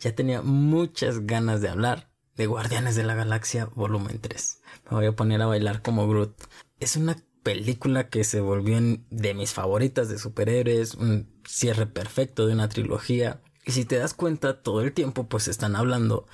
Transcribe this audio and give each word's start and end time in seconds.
Ya 0.00 0.14
tenía 0.14 0.42
muchas 0.42 1.26
ganas 1.26 1.60
de 1.60 1.68
hablar 1.68 2.08
de 2.36 2.46
Guardianes 2.46 2.96
de 2.96 3.04
la 3.04 3.14
Galaxia 3.14 3.66
Volumen 3.74 4.18
3. 4.20 4.60
Me 4.90 4.96
voy 4.96 5.06
a 5.06 5.12
poner 5.12 5.42
a 5.42 5.46
bailar 5.46 5.82
como 5.82 6.08
Groot. 6.08 6.34
Es 6.80 6.96
una 6.96 7.16
película 7.42 8.08
que 8.08 8.24
se 8.24 8.40
volvió 8.40 8.78
de 9.10 9.34
mis 9.34 9.52
favoritas 9.52 10.08
de 10.08 10.18
superhéroes, 10.18 10.94
un 10.94 11.28
cierre 11.46 11.86
perfecto 11.86 12.46
de 12.46 12.54
una 12.54 12.68
trilogía. 12.68 13.40
Y 13.64 13.72
si 13.72 13.84
te 13.84 13.98
das 13.98 14.14
cuenta, 14.14 14.62
todo 14.62 14.80
el 14.80 14.92
tiempo 14.92 15.28
pues 15.28 15.46
están 15.48 15.76
hablando. 15.76 16.26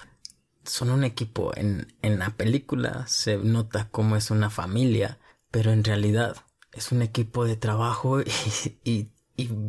Son 0.65 0.91
un 0.91 1.05
equipo. 1.05 1.53
En, 1.55 1.93
en 2.03 2.19
la 2.19 2.31
película 2.31 3.07
se 3.09 3.37
nota 3.37 3.89
como 3.91 4.17
es 4.17 4.31
una 4.31 4.51
familia, 4.51 5.19
pero 5.51 5.73
en 5.73 5.85
realidad 5.85 6.37
es 6.73 6.93
un 6.93 7.03
equipo 7.03 7.45
de 7.45 7.57
trabajo 7.57 8.21
y, 8.85 9.09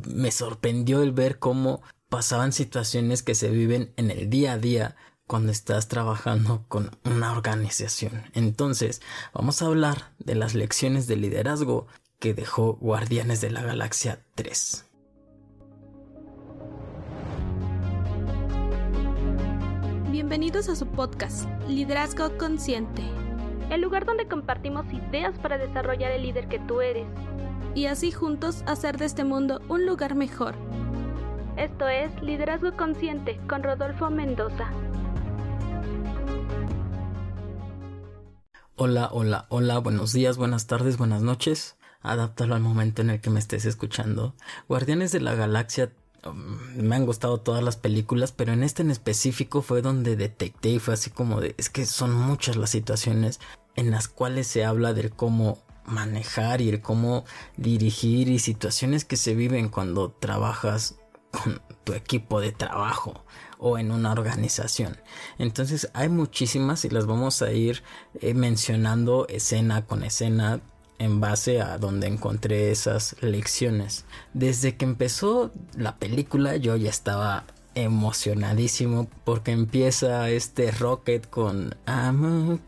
me 0.06 0.32
sorprendió 0.32 1.02
el 1.02 1.14
ver 1.14 1.40
cómo 1.40 1.82
pasaban 2.10 2.52
situaciones 2.52 3.24
que 3.24 3.36
se 3.36 3.50
viven 3.50 3.94
en 3.96 4.12
el 4.12 4.30
día 4.30 4.52
a 4.52 4.58
día 4.58 4.98
cuando 5.28 5.54
estás 5.54 5.88
trabajando 5.88 6.66
con 6.68 6.92
una 7.06 7.32
organización. 7.32 8.26
Entonces, 8.34 9.02
vamos 9.34 9.62
a 9.62 9.68
hablar 9.68 10.12
de 10.20 10.36
las 10.36 10.56
lecciones 10.56 11.08
de 11.08 11.16
liderazgo 11.16 11.88
que 12.20 12.34
dejó 12.34 12.74
Guardianes 12.82 13.40
de 13.40 13.52
la 13.52 13.62
Galaxia 13.62 14.26
3. 14.36 14.84
Bienvenidos 20.12 20.68
a 20.68 20.76
su 20.76 20.86
podcast, 20.86 21.48
Liderazgo 21.70 22.38
Consciente, 22.38 23.04
el 23.72 23.80
lugar 23.80 24.06
donde 24.06 24.28
compartimos 24.28 24.86
ideas 24.92 25.40
para 25.40 25.58
desarrollar 25.58 26.12
el 26.12 26.24
líder 26.24 26.50
que 26.50 26.60
tú 26.60 26.82
eres 26.82 27.08
y 27.74 27.86
así 27.86 28.12
juntos 28.12 28.64
hacer 28.68 28.98
de 28.98 29.06
este 29.06 29.24
mundo 29.24 29.62
un 29.70 29.86
lugar 29.86 30.14
mejor. 30.14 30.56
Esto 31.56 31.88
es 31.88 32.12
Liderazgo 32.22 32.76
Consciente 32.76 33.40
con 33.48 33.64
Rodolfo 33.64 34.10
Mendoza. 34.10 34.70
Hola, 38.76 39.08
hola, 39.14 39.46
hola, 39.48 39.78
buenos 39.78 40.12
días, 40.12 40.38
buenas 40.38 40.68
tardes, 40.68 40.98
buenas 40.98 41.22
noches. 41.22 41.78
Adáptalo 42.02 42.56
al 42.56 42.62
momento 42.62 43.02
en 43.02 43.10
el 43.10 43.22
que 43.22 43.30
me 43.30 43.40
estés 43.40 43.64
escuchando. 43.64 44.36
Guardianes 44.68 45.14
de 45.14 45.22
la 45.22 45.36
Galaxia 45.36 45.94
um, 46.26 46.58
me 46.76 46.98
han 46.98 47.06
gustado 47.06 47.38
todas 47.38 47.64
las 47.64 47.78
películas, 47.78 48.34
pero 48.34 48.52
en 48.52 48.64
este 48.64 48.82
en 48.82 48.92
específico 48.92 49.62
fue 49.62 49.82
donde 49.82 50.18
detecté 50.18 50.72
y 50.72 50.80
fue 50.80 50.96
así 50.96 51.10
como 51.10 51.40
de, 51.40 51.56
es 51.58 51.70
que 51.70 51.86
son 51.86 52.14
muchas 52.14 52.58
las 52.58 52.72
situaciones 52.72 53.40
en 53.76 53.92
las 53.92 54.08
cuales 54.08 54.48
se 54.48 54.66
habla 54.66 54.94
del 54.94 55.12
cómo 55.12 55.60
manejar 55.86 56.62
y 56.62 56.70
el 56.70 56.82
cómo 56.82 57.26
dirigir 57.58 58.30
y 58.30 58.40
situaciones 58.40 59.06
que 59.06 59.18
se 59.18 59.36
viven 59.36 59.70
cuando 59.70 60.12
trabajas 60.12 60.96
con 61.32 61.62
tu 61.84 61.94
equipo 61.94 62.42
de 62.42 62.52
trabajo 62.52 63.26
o 63.58 63.78
en 63.78 63.92
una 63.92 64.12
organización. 64.12 64.98
Entonces 65.38 65.90
hay 65.94 66.10
muchísimas 66.10 66.84
y 66.86 66.90
las 66.90 67.06
vamos 67.06 67.42
a 67.42 67.52
ir 67.52 67.84
eh, 68.20 68.34
mencionando 68.34 69.28
escena 69.28 69.86
con 69.86 70.04
escena 70.04 70.62
en 70.98 71.20
base 71.20 71.62
a 71.62 71.78
donde 71.78 72.08
encontré 72.08 72.72
esas 72.72 73.16
lecciones. 73.22 74.06
Desde 74.34 74.76
que 74.76 74.86
empezó 74.86 75.52
la 75.76 75.98
película 75.98 76.58
yo 76.58 76.76
ya 76.76 76.90
estaba 76.90 77.46
emocionadísimo 77.74 79.08
porque 79.24 79.52
empieza 79.52 80.30
este 80.30 80.72
Rocket 80.72 81.30
con 81.30 81.76
I'm 81.88 82.52
a 82.52 82.60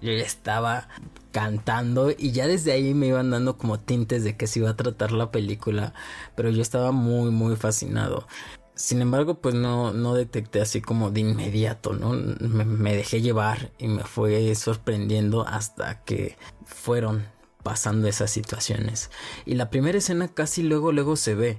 Yo 0.00 0.12
ya 0.12 0.24
estaba 0.24 0.88
cantando 1.30 2.10
y 2.10 2.32
ya 2.32 2.46
desde 2.46 2.72
ahí 2.72 2.94
me 2.94 3.06
iban 3.06 3.30
dando 3.30 3.56
como 3.56 3.80
tintes 3.80 4.24
de 4.24 4.36
que 4.36 4.46
se 4.46 4.58
iba 4.60 4.70
a 4.70 4.76
tratar 4.76 5.12
la 5.12 5.30
película, 5.30 5.94
pero 6.34 6.50
yo 6.50 6.62
estaba 6.62 6.92
muy 6.92 7.30
muy 7.30 7.56
fascinado. 7.56 8.26
Sin 8.74 9.02
embargo, 9.02 9.34
pues 9.34 9.54
no, 9.54 9.92
no 9.92 10.14
detecté 10.14 10.60
así 10.60 10.80
como 10.80 11.10
de 11.10 11.20
inmediato, 11.20 11.92
¿no? 11.92 12.10
Me, 12.40 12.64
me 12.64 12.96
dejé 12.96 13.20
llevar 13.20 13.70
y 13.78 13.86
me 13.88 14.02
fue 14.02 14.54
sorprendiendo 14.54 15.46
hasta 15.46 16.02
que 16.04 16.36
fueron 16.64 17.26
pasando 17.62 18.08
esas 18.08 18.30
situaciones. 18.30 19.10
Y 19.44 19.54
la 19.54 19.70
primera 19.70 19.98
escena 19.98 20.28
casi 20.28 20.62
luego 20.62 20.90
luego 20.90 21.16
se 21.16 21.34
ve 21.34 21.58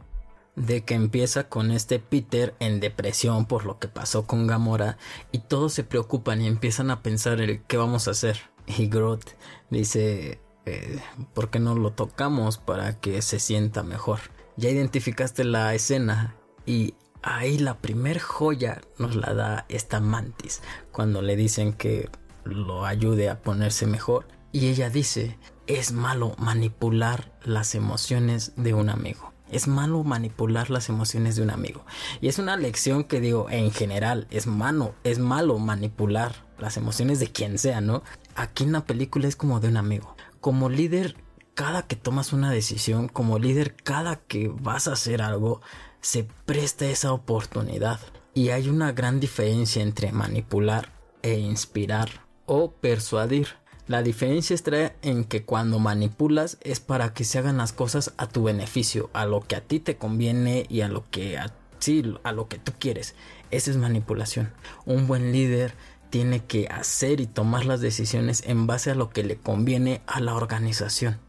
de 0.56 0.84
que 0.84 0.94
empieza 0.94 1.50
con 1.50 1.72
este 1.72 2.00
Peter 2.00 2.56
en 2.60 2.80
depresión 2.80 3.46
por 3.46 3.66
lo 3.66 3.80
que 3.80 3.88
pasó 3.88 4.28
con 4.28 4.48
Gamora 4.48 4.98
y 5.32 5.40
todos 5.40 5.74
se 5.74 5.84
preocupan 5.84 6.42
y 6.42 6.48
empiezan 6.48 6.92
a 6.92 7.02
pensar 7.02 7.42
el 7.42 7.64
qué 7.64 7.78
vamos 7.78 8.08
a 8.08 8.12
hacer. 8.12 8.40
Y 8.66 8.88
Groot 8.88 9.24
dice, 9.70 10.40
eh, 10.66 11.00
¿por 11.34 11.50
qué 11.50 11.60
no 11.60 11.76
lo 11.76 11.92
tocamos 11.92 12.58
para 12.58 13.00
que 13.00 13.22
se 13.22 13.40
sienta 13.40 13.84
mejor? 13.84 14.20
Ya 14.56 14.70
identificaste 14.70 15.44
la 15.44 15.74
escena 15.74 16.36
y 16.66 16.94
ahí 17.24 17.58
la 17.58 17.80
primer 17.80 18.20
joya 18.20 18.82
nos 18.98 19.16
la 19.16 19.34
da 19.34 19.66
esta 19.70 20.00
Mantis 20.00 20.62
cuando 20.92 21.22
le 21.22 21.36
dicen 21.36 21.74
que 21.74 22.10
lo 22.44 22.86
ayude 22.86 23.30
a 23.30 23.42
ponerse 23.42 23.88
mejor 23.88 24.28
y 24.52 24.68
ella 24.68 24.90
dice, 24.90 25.40
es 25.66 25.92
malo 25.92 26.36
manipular 26.38 27.32
las 27.44 27.74
emociones 27.74 28.54
de 28.56 28.74
un 28.74 28.90
amigo. 28.90 29.33
Es 29.54 29.68
malo 29.68 30.04
manipular 30.04 30.70
las 30.70 30.90
emociones 30.90 31.36
de 31.36 31.44
un 31.44 31.52
amigo. 31.52 31.86
Y 32.22 32.28
es 32.28 32.40
una 32.40 32.58
lección 32.58 33.04
que 33.04 33.22
digo, 33.22 33.48
en 33.50 33.72
general, 33.72 34.28
es 34.32 34.48
malo, 34.48 34.96
es 35.04 35.20
malo 35.20 35.60
manipular 35.60 36.36
las 36.58 36.76
emociones 36.76 37.20
de 37.20 37.32
quien 37.32 37.58
sea, 37.58 37.80
¿no? 37.80 38.04
Aquí 38.36 38.64
en 38.64 38.72
la 38.72 38.86
película 38.86 39.28
es 39.28 39.36
como 39.36 39.60
de 39.60 39.68
un 39.68 39.78
amigo. 39.78 40.16
Como 40.42 40.70
líder, 40.70 41.16
cada 41.54 41.84
que 41.84 41.96
tomas 41.96 42.34
una 42.34 42.50
decisión, 42.50 43.08
como 43.08 43.38
líder, 43.38 43.76
cada 43.76 44.16
que 44.16 44.48
vas 44.48 44.88
a 44.88 44.94
hacer 44.94 45.22
algo, 45.22 45.62
se 46.02 46.28
presta 46.46 46.86
esa 46.86 47.14
oportunidad. 47.14 48.00
Y 48.34 48.50
hay 48.50 48.70
una 48.70 48.92
gran 48.92 49.20
diferencia 49.20 49.84
entre 49.84 50.12
manipular 50.12 50.90
e 51.22 51.38
inspirar 51.40 52.10
o 52.48 52.72
persuadir. 52.72 53.50
La 53.86 54.02
diferencia 54.02 54.54
está 54.54 54.96
en 55.02 55.26
que 55.26 55.44
cuando 55.44 55.78
manipulas 55.78 56.58
es 56.62 56.80
para 56.80 57.14
que 57.14 57.26
se 57.26 57.40
hagan 57.40 57.58
las 57.58 57.74
cosas 57.74 58.14
a 58.18 58.28
tu 58.28 58.44
beneficio, 58.44 59.10
a 59.12 59.26
lo 59.26 59.42
que 59.42 59.58
a 59.58 59.62
ti 59.62 59.82
te 59.82 59.98
conviene 59.98 60.66
y 60.70 60.82
a 60.82 60.88
lo 60.88 61.04
que 61.12 61.38
a 61.38 61.54
sí, 61.80 62.16
a 62.24 62.32
lo 62.32 62.48
que 62.48 62.60
tú 62.60 62.72
quieres. 62.80 63.14
Esa 63.52 63.72
es 63.72 63.78
manipulación. 63.78 64.54
Un 64.86 65.06
buen 65.06 65.34
líder 65.34 65.74
tiene 66.10 66.46
que 66.46 66.68
hacer 66.68 67.20
y 67.20 67.28
tomar 67.28 67.66
las 67.66 67.82
decisiones 67.82 68.44
en 68.48 68.68
base 68.68 68.92
a 68.92 68.96
lo 68.96 69.10
que 69.10 69.24
le 69.24 69.36
conviene 69.36 70.02
a 70.08 70.22
la 70.22 70.34
organización. 70.34 71.20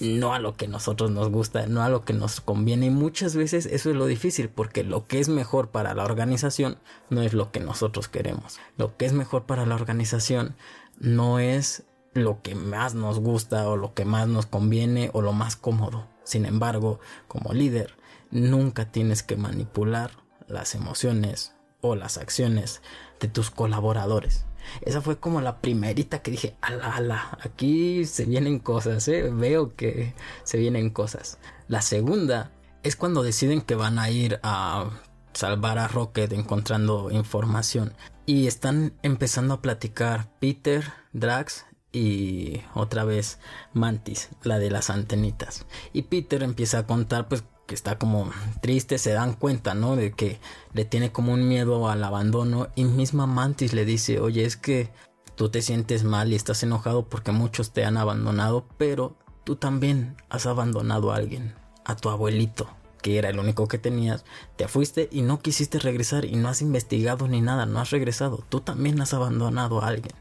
No 0.00 0.32
a 0.32 0.38
lo 0.38 0.56
que 0.56 0.66
nosotros 0.66 1.10
nos 1.10 1.28
gusta, 1.28 1.66
no 1.66 1.82
a 1.82 1.88
lo 1.88 2.04
que 2.04 2.14
nos 2.14 2.40
conviene. 2.40 2.86
Y 2.86 2.90
muchas 2.90 3.36
veces 3.36 3.66
eso 3.66 3.90
es 3.90 3.96
lo 3.96 4.06
difícil, 4.06 4.48
porque 4.48 4.84
lo 4.84 5.06
que 5.06 5.20
es 5.20 5.28
mejor 5.28 5.68
para 5.68 5.94
la 5.94 6.04
organización 6.04 6.78
no 7.10 7.22
es 7.22 7.34
lo 7.34 7.52
que 7.52 7.60
nosotros 7.60 8.08
queremos. 8.08 8.58
Lo 8.78 8.96
que 8.96 9.04
es 9.04 9.12
mejor 9.12 9.44
para 9.44 9.66
la 9.66 9.74
organización 9.74 10.56
no 10.98 11.38
es 11.38 11.84
lo 12.12 12.42
que 12.42 12.54
más 12.54 12.94
nos 12.94 13.18
gusta 13.18 13.68
o 13.68 13.76
lo 13.76 13.94
que 13.94 14.04
más 14.04 14.28
nos 14.28 14.46
conviene 14.46 15.10
o 15.12 15.22
lo 15.22 15.32
más 15.32 15.56
cómodo. 15.56 16.06
Sin 16.22 16.46
embargo, 16.46 17.00
como 17.28 17.52
líder, 17.52 17.96
nunca 18.30 18.90
tienes 18.90 19.22
que 19.22 19.36
manipular 19.36 20.12
las 20.46 20.74
emociones 20.74 21.54
o 21.80 21.96
las 21.96 22.18
acciones 22.18 22.82
de 23.20 23.28
tus 23.28 23.50
colaboradores. 23.50 24.46
Esa 24.80 25.00
fue 25.00 25.18
como 25.18 25.40
la 25.40 25.60
primerita 25.60 26.20
que 26.22 26.30
dije, 26.30 26.56
ala, 26.62 26.94
ala, 26.94 27.38
aquí 27.42 28.06
se 28.06 28.24
vienen 28.24 28.58
cosas, 28.58 29.06
¿eh? 29.08 29.30
veo 29.30 29.74
que 29.76 30.14
se 30.44 30.58
vienen 30.58 30.90
cosas. 30.90 31.38
La 31.68 31.82
segunda 31.82 32.50
es 32.82 32.96
cuando 32.96 33.22
deciden 33.22 33.60
que 33.60 33.74
van 33.74 33.98
a 33.98 34.10
ir 34.10 34.40
a 34.42 34.90
salvar 35.32 35.78
a 35.78 35.88
Rocket 35.88 36.32
encontrando 36.32 37.10
información. 37.10 37.92
Y 38.26 38.46
están 38.46 38.94
empezando 39.02 39.54
a 39.54 39.62
platicar 39.62 40.30
Peter, 40.40 40.84
Drax 41.12 41.66
y 41.92 42.62
otra 42.74 43.04
vez 43.04 43.38
Mantis, 43.72 44.30
la 44.42 44.58
de 44.58 44.70
las 44.70 44.90
antenitas. 44.90 45.66
Y 45.92 46.02
Peter 46.02 46.42
empieza 46.42 46.78
a 46.78 46.86
contar 46.86 47.28
pues 47.28 47.44
que 47.66 47.74
está 47.74 47.98
como 47.98 48.30
triste, 48.60 48.98
se 48.98 49.12
dan 49.12 49.34
cuenta, 49.34 49.74
¿no? 49.74 49.96
De 49.96 50.12
que 50.12 50.38
le 50.72 50.84
tiene 50.84 51.12
como 51.12 51.32
un 51.32 51.48
miedo 51.48 51.88
al 51.88 52.02
abandono 52.04 52.68
y 52.74 52.84
misma 52.84 53.26
Mantis 53.26 53.72
le 53.72 53.84
dice, 53.84 54.20
oye, 54.20 54.44
es 54.44 54.56
que 54.56 54.90
tú 55.34 55.48
te 55.50 55.62
sientes 55.62 56.04
mal 56.04 56.32
y 56.32 56.36
estás 56.36 56.62
enojado 56.62 57.08
porque 57.08 57.32
muchos 57.32 57.72
te 57.72 57.84
han 57.84 57.96
abandonado, 57.96 58.66
pero 58.78 59.16
tú 59.44 59.56
también 59.56 60.16
has 60.30 60.46
abandonado 60.46 61.12
a 61.12 61.16
alguien, 61.16 61.54
a 61.84 61.96
tu 61.96 62.08
abuelito 62.08 62.68
que 63.04 63.18
era 63.18 63.28
el 63.28 63.38
único 63.38 63.68
que 63.68 63.76
tenías, 63.76 64.24
te 64.56 64.66
fuiste 64.66 65.10
y 65.12 65.20
no 65.20 65.38
quisiste 65.38 65.78
regresar 65.78 66.24
y 66.24 66.36
no 66.36 66.48
has 66.48 66.62
investigado 66.62 67.28
ni 67.28 67.42
nada, 67.42 67.66
no 67.66 67.78
has 67.78 67.90
regresado, 67.90 68.42
tú 68.48 68.62
también 68.62 68.98
has 68.98 69.12
abandonado 69.12 69.82
a 69.82 69.88
alguien. 69.88 70.14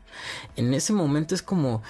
En 0.58 0.74
ese 0.74 0.92
momento 0.92 1.34
es 1.34 1.42
como, 1.42 1.82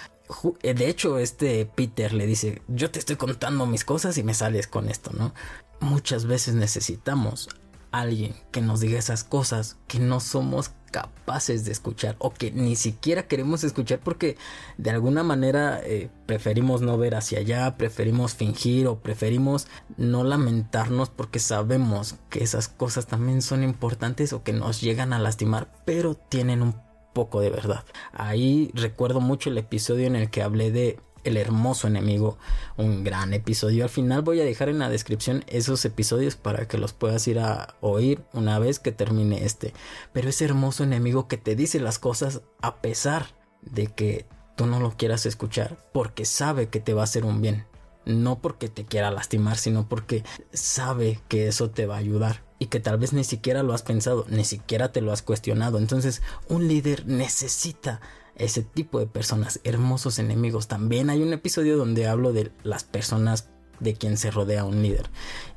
eh, 0.62 0.76
de 0.76 0.90
hecho 0.90 1.18
este 1.18 1.66
Peter 1.66 2.14
le 2.14 2.28
dice, 2.28 2.62
yo 2.68 2.92
te 2.92 3.00
estoy 3.00 3.16
contando 3.16 3.66
mis 3.66 3.86
cosas 3.86 4.20
y 4.20 4.24
me 4.24 4.36
sales 4.36 4.68
con 4.68 4.88
esto, 4.88 5.10
¿no? 5.18 5.34
Muchas 5.80 6.28
veces 6.28 6.54
necesitamos 6.54 7.50
alguien 7.90 8.36
que 8.52 8.62
nos 8.62 8.80
diga 8.80 9.00
esas 9.00 9.24
cosas 9.24 9.78
que 9.88 9.98
no 9.98 10.20
somos 10.20 10.74
incapaces 10.94 11.66
de 11.66 11.72
escuchar 11.72 12.16
o 12.20 12.32
que 12.32 12.52
ni 12.52 12.76
siquiera 12.76 13.28
queremos 13.28 13.64
escuchar 13.64 14.00
porque 14.00 14.38
de 14.78 14.92
alguna 14.92 15.24
manera 15.24 15.82
eh, 15.84 16.10
preferimos 16.28 16.82
no 16.82 16.98
ver 16.98 17.16
hacia 17.16 17.40
allá, 17.40 17.78
preferimos 17.78 18.36
fingir 18.36 18.88
o 18.88 19.00
preferimos 19.00 19.68
no 19.98 20.24
lamentarnos 20.24 21.10
porque 21.10 21.40
sabemos 21.40 22.16
que 22.30 22.44
esas 22.44 22.68
cosas 22.68 23.08
también 23.08 23.42
son 23.42 23.64
importantes 23.64 24.34
o 24.34 24.44
que 24.44 24.54
nos 24.54 24.82
llegan 24.82 25.14
a 25.14 25.20
lastimar, 25.20 25.72
pero 25.86 26.14
tienen 26.14 26.62
un 26.62 26.76
poco 27.14 27.42
de 27.42 27.50
verdad. 27.50 27.84
Ahí 28.12 28.72
recuerdo 28.76 29.20
mucho 29.20 29.50
el 29.50 29.58
episodio 29.58 30.06
en 30.08 30.16
el 30.16 30.30
que 30.30 30.44
hablé 30.44 30.72
de 30.72 31.00
el 31.24 31.38
hermoso 31.38 31.88
enemigo, 31.88 32.38
un 32.78 33.04
gran 33.04 33.34
episodio. 33.34 33.84
Al 33.84 33.90
final 33.90 34.22
voy 34.22 34.42
a 34.42 34.46
dejar 34.46 34.70
en 34.70 34.80
la 34.80 34.90
descripción 34.90 35.44
esos 35.48 35.84
episodios 35.86 36.36
para 36.36 36.68
que 36.68 36.78
los 36.78 36.94
puedas 36.94 37.28
ir 37.28 37.40
a 37.40 37.76
oír 37.82 38.22
una 38.34 38.60
vez 38.60 38.80
que 38.80 38.92
termine 38.92 39.46
este. 39.46 39.74
Pero 40.12 40.30
ese 40.30 40.46
hermoso 40.46 40.84
enemigo 40.84 41.28
que 41.28 41.38
te 41.38 41.56
dice 41.56 41.80
las 41.80 42.00
cosas 42.00 42.42
a 42.62 42.78
pesar 42.78 43.28
de 43.62 43.88
que 43.88 44.26
tú 44.56 44.66
no 44.66 44.80
lo 44.80 44.96
quieras 44.98 45.26
escuchar, 45.26 45.78
porque 45.94 46.26
sabe 46.26 46.70
que 46.70 46.80
te 46.80 46.94
va 46.94 47.02
a 47.02 47.06
hacer 47.06 47.26
un 47.26 47.42
bien. 47.42 47.66
No 48.06 48.40
porque 48.40 48.68
te 48.68 48.84
quiera 48.84 49.12
lastimar, 49.12 49.58
sino 49.58 49.88
porque 49.88 50.24
sabe 50.52 51.22
que 51.30 51.48
eso 51.48 51.70
te 51.70 51.86
va 51.86 51.96
a 51.96 52.00
ayudar 52.00 52.44
y 52.60 52.68
que 52.68 52.80
tal 52.80 52.98
vez 52.98 53.14
ni 53.14 53.24
siquiera 53.24 53.64
lo 53.64 53.74
has 53.74 53.82
pensado, 53.82 54.26
ni 54.30 54.44
siquiera 54.44 54.92
te 54.92 55.02
lo 55.02 55.12
has 55.12 55.22
cuestionado. 55.22 55.78
Entonces, 55.78 56.22
un 56.50 56.68
líder 56.68 57.06
necesita 57.08 58.02
ese 58.36 58.64
tipo 58.64 59.00
de 59.00 59.08
personas, 59.08 59.60
hermosos 59.64 60.20
enemigos. 60.20 60.68
También 60.68 61.10
hay 61.10 61.22
un 61.22 61.34
episodio 61.34 61.78
donde 61.78 62.08
hablo 62.08 62.34
de 62.34 62.52
las 62.64 62.84
personas 62.84 63.50
de 63.80 63.96
quien 63.96 64.18
se 64.18 64.32
rodea 64.32 64.66
un 64.66 64.82
líder 64.82 65.10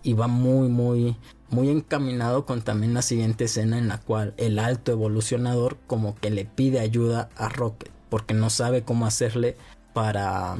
y 0.02 0.14
va 0.14 0.26
muy 0.26 0.68
muy 0.68 1.16
muy 1.48 1.68
encaminado 1.68 2.44
con 2.44 2.62
también 2.62 2.92
la 2.92 3.02
siguiente 3.02 3.44
escena 3.44 3.78
en 3.78 3.88
la 3.88 4.00
cual 4.00 4.34
el 4.36 4.58
alto 4.58 4.90
evolucionador 4.90 5.76
como 5.86 6.16
que 6.16 6.30
le 6.30 6.44
pide 6.44 6.80
ayuda 6.80 7.28
a 7.36 7.48
Rocket 7.48 7.92
porque 8.08 8.34
no 8.34 8.50
sabe 8.50 8.82
cómo 8.82 9.06
hacerle 9.06 9.56
para 9.92 10.56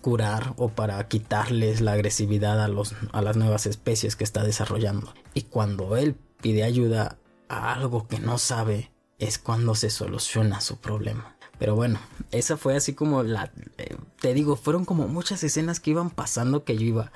curar 0.00 0.54
o 0.56 0.68
para 0.68 1.06
quitarles 1.08 1.80
la 1.80 1.92
agresividad 1.92 2.62
a, 2.62 2.68
los, 2.68 2.94
a 3.12 3.22
las 3.22 3.36
nuevas 3.36 3.66
especies 3.66 4.16
que 4.16 4.24
está 4.24 4.42
desarrollando. 4.44 5.12
Y 5.34 5.42
cuando 5.42 5.96
él 5.96 6.16
pide 6.40 6.64
ayuda 6.64 7.18
a 7.48 7.74
algo 7.74 8.06
que 8.06 8.18
no 8.18 8.38
sabe, 8.38 8.92
es 9.18 9.38
cuando 9.38 9.74
se 9.74 9.90
soluciona 9.90 10.60
su 10.60 10.78
problema. 10.78 11.35
Pero 11.58 11.74
bueno, 11.74 11.98
esa 12.30 12.56
fue 12.56 12.76
así 12.76 12.94
como 12.94 13.22
la... 13.22 13.50
Eh, 13.78 13.96
te 14.20 14.34
digo, 14.34 14.56
fueron 14.56 14.84
como 14.84 15.08
muchas 15.08 15.42
escenas 15.42 15.80
que 15.80 15.90
iban 15.90 16.10
pasando 16.10 16.64
que 16.64 16.76
yo 16.76 16.84
iba... 16.84 17.12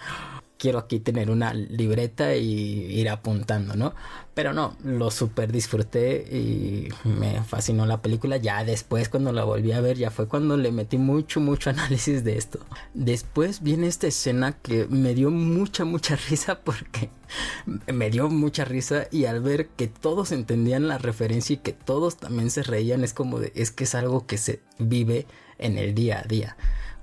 Quiero 0.60 0.78
aquí 0.78 1.00
tener 1.00 1.30
una 1.30 1.54
libreta 1.54 2.36
y 2.36 2.50
ir 2.50 3.08
apuntando, 3.08 3.76
¿no? 3.76 3.94
Pero 4.34 4.52
no, 4.52 4.76
lo 4.84 5.10
super 5.10 5.50
disfruté 5.50 6.18
y 6.30 6.88
me 7.02 7.42
fascinó 7.42 7.86
la 7.86 8.02
película. 8.02 8.36
Ya 8.36 8.62
después 8.62 9.08
cuando 9.08 9.32
la 9.32 9.44
volví 9.44 9.72
a 9.72 9.80
ver, 9.80 9.96
ya 9.96 10.10
fue 10.10 10.28
cuando 10.28 10.58
le 10.58 10.70
metí 10.70 10.98
mucho, 10.98 11.40
mucho 11.40 11.70
análisis 11.70 12.24
de 12.24 12.36
esto. 12.36 12.60
Después 12.92 13.62
viene 13.62 13.86
esta 13.86 14.06
escena 14.06 14.52
que 14.52 14.86
me 14.90 15.14
dio 15.14 15.30
mucha, 15.30 15.86
mucha 15.86 16.16
risa 16.28 16.60
porque 16.60 17.08
me 17.90 18.10
dio 18.10 18.28
mucha 18.28 18.66
risa 18.66 19.06
y 19.10 19.24
al 19.24 19.40
ver 19.40 19.68
que 19.68 19.86
todos 19.88 20.30
entendían 20.30 20.88
la 20.88 20.98
referencia 20.98 21.54
y 21.54 21.58
que 21.58 21.72
todos 21.72 22.18
también 22.18 22.50
se 22.50 22.62
reían 22.62 23.02
es 23.02 23.14
como 23.14 23.40
de 23.40 23.52
es 23.54 23.70
que 23.70 23.84
es 23.84 23.94
algo 23.94 24.26
que 24.26 24.36
se 24.36 24.60
vive 24.78 25.26
en 25.58 25.78
el 25.78 25.94
día 25.94 26.20
a 26.20 26.28
día. 26.28 26.56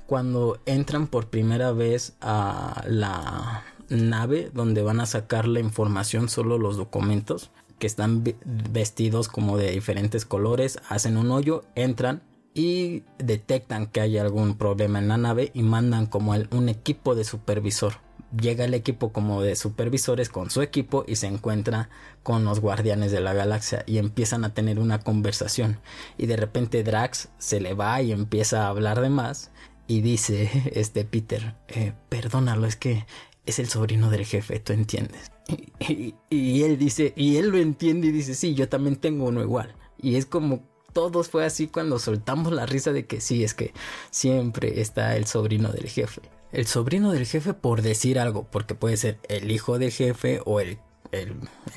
Cuando 0.07 0.57
entran 0.65 1.07
por 1.07 1.27
primera 1.27 1.73
vez 1.73 2.15
a 2.21 2.81
la 2.87 3.65
nave 3.89 4.49
donde 4.53 4.81
van 4.81 5.01
a 5.01 5.05
sacar 5.05 5.49
la 5.49 5.59
información 5.59 6.29
solo 6.29 6.57
los 6.57 6.77
documentos 6.77 7.51
que 7.77 7.87
están 7.87 8.23
vestidos 8.71 9.27
como 9.27 9.57
de 9.57 9.71
diferentes 9.71 10.25
colores, 10.25 10.79
hacen 10.87 11.17
un 11.17 11.29
hoyo, 11.29 11.65
entran 11.75 12.23
y 12.53 13.03
detectan 13.19 13.85
que 13.87 13.99
hay 13.99 14.17
algún 14.17 14.57
problema 14.57 14.99
en 14.99 15.09
la 15.09 15.17
nave 15.17 15.51
y 15.53 15.61
mandan 15.61 16.05
como 16.05 16.33
un 16.51 16.69
equipo 16.69 17.13
de 17.13 17.25
supervisor. 17.25 17.95
Llega 18.41 18.63
el 18.63 18.73
equipo 18.73 19.11
como 19.11 19.41
de 19.41 19.57
supervisores 19.57 20.29
con 20.29 20.49
su 20.49 20.61
equipo 20.61 21.03
y 21.05 21.17
se 21.17 21.27
encuentra 21.27 21.89
con 22.23 22.45
los 22.45 22.61
guardianes 22.61 23.11
de 23.11 23.21
la 23.21 23.33
galaxia 23.33 23.83
y 23.85 23.99
empiezan 23.99 24.45
a 24.45 24.53
tener 24.53 24.79
una 24.79 24.99
conversación. 24.99 25.79
Y 26.17 26.27
de 26.27 26.37
repente 26.37 26.83
Drax 26.83 27.29
se 27.37 27.59
le 27.59 27.73
va 27.73 28.01
y 28.01 28.11
empieza 28.13 28.65
a 28.65 28.69
hablar 28.69 29.01
de 29.01 29.09
más 29.09 29.51
y 29.87 30.01
dice 30.01 30.71
este 30.73 31.05
Peter 31.05 31.55
eh, 31.67 31.93
perdónalo 32.09 32.67
es 32.67 32.75
que 32.75 33.05
es 33.45 33.59
el 33.59 33.67
sobrino 33.67 34.09
del 34.09 34.25
jefe 34.25 34.59
tú 34.59 34.73
entiendes 34.73 35.31
y, 35.79 36.15
y 36.29 36.63
él 36.63 36.77
dice 36.77 37.13
y 37.15 37.37
él 37.37 37.49
lo 37.49 37.57
entiende 37.57 38.07
y 38.07 38.11
dice 38.11 38.35
sí 38.35 38.53
yo 38.53 38.69
también 38.69 38.97
tengo 38.97 39.25
uno 39.25 39.41
igual. 39.41 39.75
Y 39.99 40.15
es 40.15 40.27
como 40.27 40.61
todos 40.97 41.29
fue 41.29 41.45
así 41.45 41.67
cuando 41.67 41.99
soltamos 41.99 42.51
la 42.51 42.65
risa 42.65 42.91
de 42.91 43.05
que 43.05 43.21
sí, 43.21 43.43
es 43.43 43.53
que 43.53 43.71
siempre 44.09 44.81
está 44.81 45.15
el 45.15 45.27
sobrino 45.27 45.71
del 45.71 45.87
jefe. 45.89 46.21
El 46.51 46.65
sobrino 46.65 47.11
del 47.11 47.27
jefe 47.27 47.53
por 47.53 47.83
decir 47.83 48.17
algo, 48.17 48.47
porque 48.49 48.73
puede 48.73 48.97
ser 48.97 49.19
el 49.29 49.51
hijo 49.51 49.77
del 49.77 49.91
jefe 49.91 50.41
o 50.45 50.59
el, 50.59 50.79
el, 51.11 51.35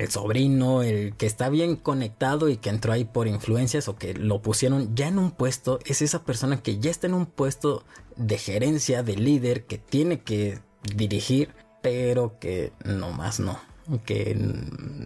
sobrino, 0.08 0.82
el 0.82 1.14
que 1.16 1.26
está 1.26 1.48
bien 1.48 1.76
conectado 1.76 2.48
y 2.48 2.56
que 2.56 2.70
entró 2.70 2.92
ahí 2.92 3.04
por 3.04 3.28
influencias 3.28 3.88
o 3.88 3.96
que 3.96 4.14
lo 4.14 4.42
pusieron 4.42 4.94
ya 4.94 5.08
en 5.08 5.18
un 5.18 5.30
puesto, 5.30 5.78
es 5.84 6.02
esa 6.02 6.24
persona 6.24 6.62
que 6.62 6.78
ya 6.78 6.90
está 6.90 7.06
en 7.06 7.14
un 7.14 7.26
puesto 7.26 7.84
de 8.16 8.38
gerencia, 8.38 9.02
de 9.02 9.16
líder, 9.16 9.64
que 9.64 9.78
tiene 9.78 10.20
que 10.20 10.58
dirigir, 10.94 11.54
pero 11.82 12.38
que 12.38 12.72
no 12.84 13.12
más 13.12 13.40
no, 13.40 13.58
que 14.04 14.36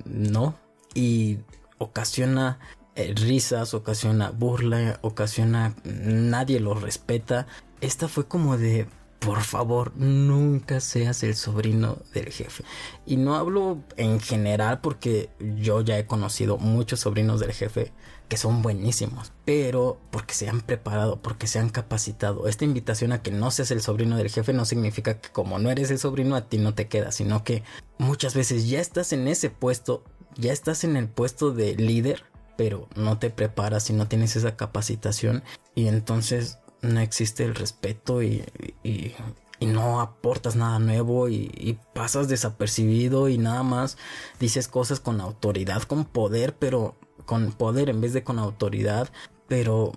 no, 0.04 0.54
y 0.94 1.38
ocasiona 1.78 2.58
eh, 2.96 3.12
risas, 3.16 3.74
ocasiona 3.74 4.30
burla, 4.30 4.98
ocasiona 5.02 5.74
nadie 5.84 6.60
lo 6.60 6.74
respeta. 6.74 7.46
Esta 7.80 8.06
fue 8.06 8.26
como 8.26 8.56
de 8.56 8.86
por 9.24 9.42
favor, 9.42 9.92
nunca 9.96 10.80
seas 10.80 11.22
el 11.22 11.34
sobrino 11.34 11.98
del 12.12 12.30
jefe. 12.30 12.62
Y 13.06 13.16
no 13.16 13.36
hablo 13.36 13.78
en 13.96 14.20
general 14.20 14.80
porque 14.80 15.30
yo 15.56 15.80
ya 15.80 15.98
he 15.98 16.06
conocido 16.06 16.58
muchos 16.58 17.00
sobrinos 17.00 17.40
del 17.40 17.52
jefe 17.52 17.92
que 18.28 18.36
son 18.36 18.62
buenísimos, 18.62 19.32
pero 19.44 19.98
porque 20.10 20.34
se 20.34 20.48
han 20.48 20.60
preparado, 20.60 21.20
porque 21.22 21.46
se 21.46 21.58
han 21.58 21.70
capacitado. 21.70 22.48
Esta 22.48 22.64
invitación 22.64 23.12
a 23.12 23.22
que 23.22 23.30
no 23.30 23.50
seas 23.50 23.70
el 23.70 23.80
sobrino 23.80 24.16
del 24.16 24.30
jefe 24.30 24.52
no 24.52 24.64
significa 24.64 25.20
que 25.20 25.30
como 25.30 25.58
no 25.58 25.70
eres 25.70 25.90
el 25.90 25.98
sobrino 25.98 26.36
a 26.36 26.48
ti 26.48 26.58
no 26.58 26.74
te 26.74 26.88
queda, 26.88 27.10
sino 27.12 27.44
que 27.44 27.62
muchas 27.98 28.34
veces 28.34 28.68
ya 28.68 28.80
estás 28.80 29.12
en 29.12 29.28
ese 29.28 29.50
puesto, 29.50 30.04
ya 30.36 30.52
estás 30.52 30.84
en 30.84 30.96
el 30.96 31.08
puesto 31.08 31.50
de 31.50 31.76
líder, 31.76 32.24
pero 32.56 32.88
no 32.94 33.18
te 33.18 33.30
preparas 33.30 33.88
y 33.90 33.94
no 33.94 34.06
tienes 34.06 34.36
esa 34.36 34.56
capacitación 34.56 35.42
y 35.74 35.88
entonces 35.88 36.58
no 36.84 37.00
existe 37.00 37.44
el 37.44 37.54
respeto 37.54 38.22
y, 38.22 38.44
y, 38.82 39.14
no 39.60 40.02
aportas 40.02 40.56
nada 40.56 40.78
nuevo 40.78 41.31
y, 41.31 41.79
pasas 41.94 42.29
desapercibido 42.29 43.29
y 43.29 43.38
nada 43.38 43.62
más 43.62 43.96
dices 44.38 44.69
cosas 44.69 45.00
con 45.00 45.20
autoridad, 45.22 45.82
con 45.82 46.05
poder, 46.05 46.55
pero 46.56 46.96
con 47.24 47.53
poder 47.53 47.88
en 47.88 48.03
vez 48.03 48.12
de 48.12 48.24
con 48.24 48.38
autoridad, 48.38 49.08
pero 49.48 49.93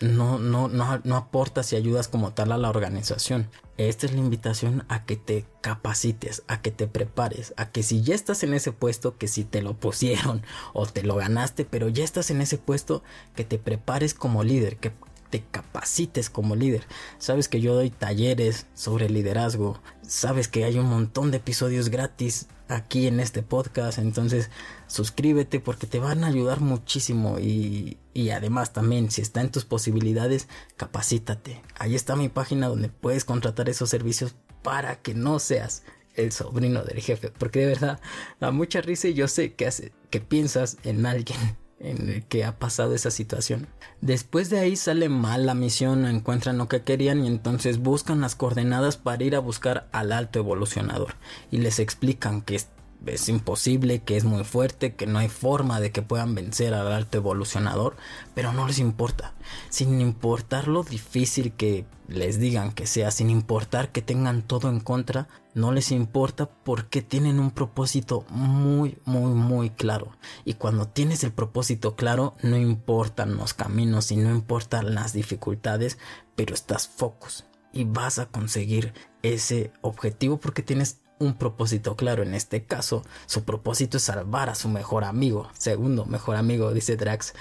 no, 0.00 0.38
no, 0.38 0.68
no, 0.68 1.00
no 1.04 1.16
aportas 1.16 1.72
y 1.72 1.76
ayudas 1.76 2.08
como 2.08 2.32
tal 2.32 2.50
a 2.50 2.58
la 2.58 2.68
organización. 2.68 3.48
Esta 3.76 4.06
es 4.06 4.12
la 4.12 4.18
invitación 4.18 4.84
a 4.88 5.04
que 5.04 5.16
te 5.16 5.44
capacites, 5.60 6.42
a 6.48 6.60
que 6.60 6.70
te 6.70 6.86
prepares, 6.86 7.54
a 7.56 7.70
que 7.70 7.82
si 7.82 8.02
ya 8.02 8.14
estás 8.14 8.42
en 8.42 8.54
ese 8.54 8.72
puesto, 8.72 9.18
que 9.18 9.28
si 9.28 9.44
te 9.44 9.62
lo 9.62 9.74
pusieron 9.74 10.42
o 10.72 10.86
te 10.86 11.02
lo 11.02 11.16
ganaste, 11.16 11.64
pero 11.64 11.88
ya 11.88 12.04
estás 12.04 12.30
en 12.30 12.40
ese 12.40 12.58
puesto, 12.58 13.02
que 13.34 13.44
te 13.44 13.58
prepares 13.58 14.14
como 14.14 14.42
líder, 14.44 14.78
que 14.78 14.92
te 15.32 15.42
capacites 15.50 16.28
como 16.28 16.54
líder. 16.54 16.84
Sabes 17.16 17.48
que 17.48 17.62
yo 17.62 17.74
doy 17.74 17.88
talleres 17.88 18.66
sobre 18.74 19.08
liderazgo. 19.08 19.80
Sabes 20.06 20.46
que 20.46 20.64
hay 20.64 20.78
un 20.78 20.84
montón 20.84 21.30
de 21.30 21.38
episodios 21.38 21.88
gratis 21.88 22.48
aquí 22.68 23.06
en 23.06 23.18
este 23.18 23.42
podcast. 23.42 23.98
Entonces 23.98 24.50
suscríbete 24.88 25.58
porque 25.58 25.86
te 25.86 26.00
van 26.00 26.22
a 26.22 26.26
ayudar 26.26 26.60
muchísimo. 26.60 27.38
Y, 27.38 27.96
y 28.12 28.28
además 28.28 28.74
también 28.74 29.10
si 29.10 29.22
está 29.22 29.40
en 29.40 29.50
tus 29.50 29.64
posibilidades, 29.64 30.48
capacítate. 30.76 31.62
Ahí 31.78 31.94
está 31.94 32.14
mi 32.14 32.28
página 32.28 32.68
donde 32.68 32.90
puedes 32.90 33.24
contratar 33.24 33.70
esos 33.70 33.88
servicios 33.88 34.34
para 34.62 34.96
que 34.96 35.14
no 35.14 35.38
seas 35.38 35.82
el 36.14 36.30
sobrino 36.30 36.84
del 36.84 37.00
jefe. 37.00 37.30
Porque 37.30 37.60
de 37.60 37.66
verdad 37.68 38.00
da 38.38 38.50
mucha 38.50 38.82
risa 38.82 39.08
y 39.08 39.14
yo 39.14 39.28
sé 39.28 39.54
que, 39.54 39.66
hace, 39.66 39.92
que 40.10 40.20
piensas 40.20 40.76
en 40.84 41.06
alguien 41.06 41.38
en 41.82 42.08
el 42.08 42.24
que 42.24 42.44
ha 42.44 42.58
pasado 42.58 42.94
esa 42.94 43.10
situación. 43.10 43.66
Después 44.00 44.50
de 44.50 44.60
ahí 44.60 44.76
sale 44.76 45.08
mal 45.08 45.46
la 45.46 45.54
misión, 45.54 46.06
encuentran 46.06 46.58
lo 46.58 46.68
que 46.68 46.82
querían 46.82 47.24
y 47.24 47.26
entonces 47.26 47.78
buscan 47.78 48.20
las 48.20 48.34
coordenadas 48.34 48.96
para 48.96 49.24
ir 49.24 49.36
a 49.36 49.40
buscar 49.40 49.88
al 49.92 50.12
alto 50.12 50.38
evolucionador 50.38 51.16
y 51.50 51.58
les 51.58 51.78
explican 51.78 52.40
que 52.40 52.60
es 53.06 53.28
imposible, 53.28 54.02
que 54.02 54.16
es 54.16 54.24
muy 54.24 54.44
fuerte, 54.44 54.94
que 54.94 55.06
no 55.06 55.18
hay 55.18 55.28
forma 55.28 55.80
de 55.80 55.90
que 55.90 56.02
puedan 56.02 56.34
vencer 56.34 56.72
al 56.72 56.92
alto 56.92 57.18
evolucionador, 57.18 57.96
pero 58.34 58.52
no 58.52 58.66
les 58.66 58.78
importa. 58.78 59.34
Sin 59.68 60.00
importar 60.00 60.68
lo 60.68 60.84
difícil 60.84 61.52
que 61.52 61.84
les 62.06 62.38
digan 62.38 62.72
que 62.72 62.86
sea, 62.86 63.10
sin 63.10 63.28
importar 63.28 63.90
que 63.90 64.02
tengan 64.02 64.42
todo 64.42 64.68
en 64.68 64.80
contra, 64.80 65.28
no 65.54 65.72
les 65.72 65.92
importa 65.92 66.46
porque 66.46 67.02
tienen 67.02 67.38
un 67.38 67.50
propósito 67.50 68.24
muy, 68.30 68.98
muy, 69.04 69.32
muy 69.32 69.70
claro. 69.70 70.12
Y 70.44 70.54
cuando 70.54 70.88
tienes 70.88 71.24
el 71.24 71.32
propósito 71.32 71.94
claro, 71.94 72.34
no 72.42 72.56
importan 72.56 73.36
los 73.36 73.54
caminos 73.54 74.10
y 74.12 74.16
no 74.16 74.30
importan 74.30 74.94
las 74.94 75.12
dificultades, 75.12 75.98
pero 76.36 76.54
estás 76.54 76.88
focus 76.88 77.44
y 77.72 77.84
vas 77.84 78.18
a 78.18 78.26
conseguir 78.26 78.92
ese 79.22 79.72
objetivo 79.80 80.38
porque 80.38 80.62
tienes 80.62 81.00
un 81.18 81.34
propósito 81.34 81.96
claro. 81.96 82.22
En 82.22 82.34
este 82.34 82.64
caso, 82.64 83.04
su 83.26 83.44
propósito 83.44 83.96
es 83.96 84.04
salvar 84.04 84.50
a 84.50 84.54
su 84.54 84.68
mejor 84.68 85.04
amigo. 85.04 85.48
Segundo 85.54 86.04
mejor 86.04 86.36
amigo, 86.36 86.72
dice 86.72 86.96
Drax. 86.96 87.34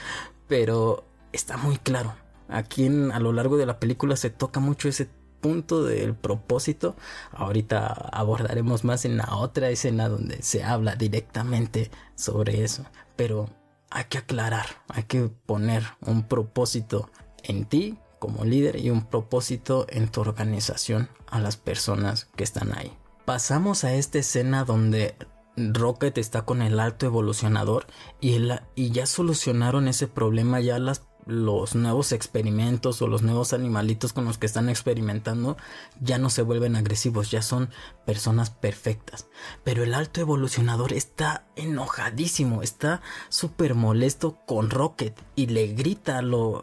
Pero 0.47 1.05
está 1.31 1.57
muy 1.57 1.77
claro. 1.77 2.15
Aquí 2.47 2.87
a 2.87 3.19
lo 3.19 3.31
largo 3.31 3.57
de 3.57 3.65
la 3.65 3.79
película 3.79 4.15
se 4.15 4.29
toca 4.29 4.59
mucho 4.59 4.89
ese 4.89 5.09
punto 5.41 5.83
del 5.83 6.15
propósito. 6.15 6.95
Ahorita 7.31 7.87
abordaremos 7.87 8.83
más 8.83 9.03
en 9.05 9.17
la 9.17 9.35
otra 9.35 9.69
escena 9.69 10.07
donde 10.07 10.41
se 10.41 10.63
habla 10.63 10.95
directamente 10.95 11.91
sobre 12.15 12.63
eso. 12.63 12.85
Pero 13.15 13.49
hay 13.89 14.05
que 14.05 14.19
aclarar, 14.19 14.67
hay 14.87 15.03
que 15.03 15.29
poner 15.45 15.83
un 16.01 16.23
propósito 16.23 17.09
en 17.43 17.65
ti 17.65 17.97
como 18.19 18.45
líder 18.45 18.77
y 18.77 18.91
un 18.91 19.05
propósito 19.05 19.85
en 19.89 20.07
tu 20.07 20.21
organización 20.21 21.09
a 21.27 21.39
las 21.39 21.57
personas 21.57 22.29
que 22.35 22.43
están 22.43 22.77
ahí. 22.77 22.95
Pasamos 23.25 23.83
a 23.83 23.93
esta 23.93 24.19
escena 24.19 24.63
donde 24.63 25.15
Rocket 25.57 26.17
está 26.17 26.43
con 26.43 26.61
el 26.61 26.79
alto 26.79 27.05
evolucionador 27.05 27.87
y, 28.19 28.37
y 28.75 28.91
ya 28.91 29.05
solucionaron 29.05 29.87
ese 29.87 30.07
problema, 30.07 30.59
ya 30.59 30.79
las, 30.79 31.03
los 31.25 31.75
nuevos 31.75 32.11
experimentos 32.11 33.01
o 33.01 33.07
los 33.07 33.21
nuevos 33.21 33.53
animalitos 33.53 34.13
con 34.13 34.25
los 34.25 34.37
que 34.37 34.45
están 34.45 34.69
experimentando 34.69 35.57
ya 35.99 36.17
no 36.17 36.29
se 36.29 36.41
vuelven 36.41 36.75
agresivos, 36.75 37.31
ya 37.31 37.41
son 37.41 37.69
personas 38.05 38.49
perfectas. 38.49 39.27
Pero 39.63 39.83
el 39.83 39.93
alto 39.93 40.21
evolucionador 40.21 40.93
está 40.93 41.45
enojadísimo, 41.55 42.63
está 42.63 43.01
súper 43.29 43.75
molesto 43.75 44.37
con 44.45 44.69
Rocket 44.69 45.19
y 45.35 45.47
le 45.47 45.67
grita 45.67 46.21
lo, 46.21 46.61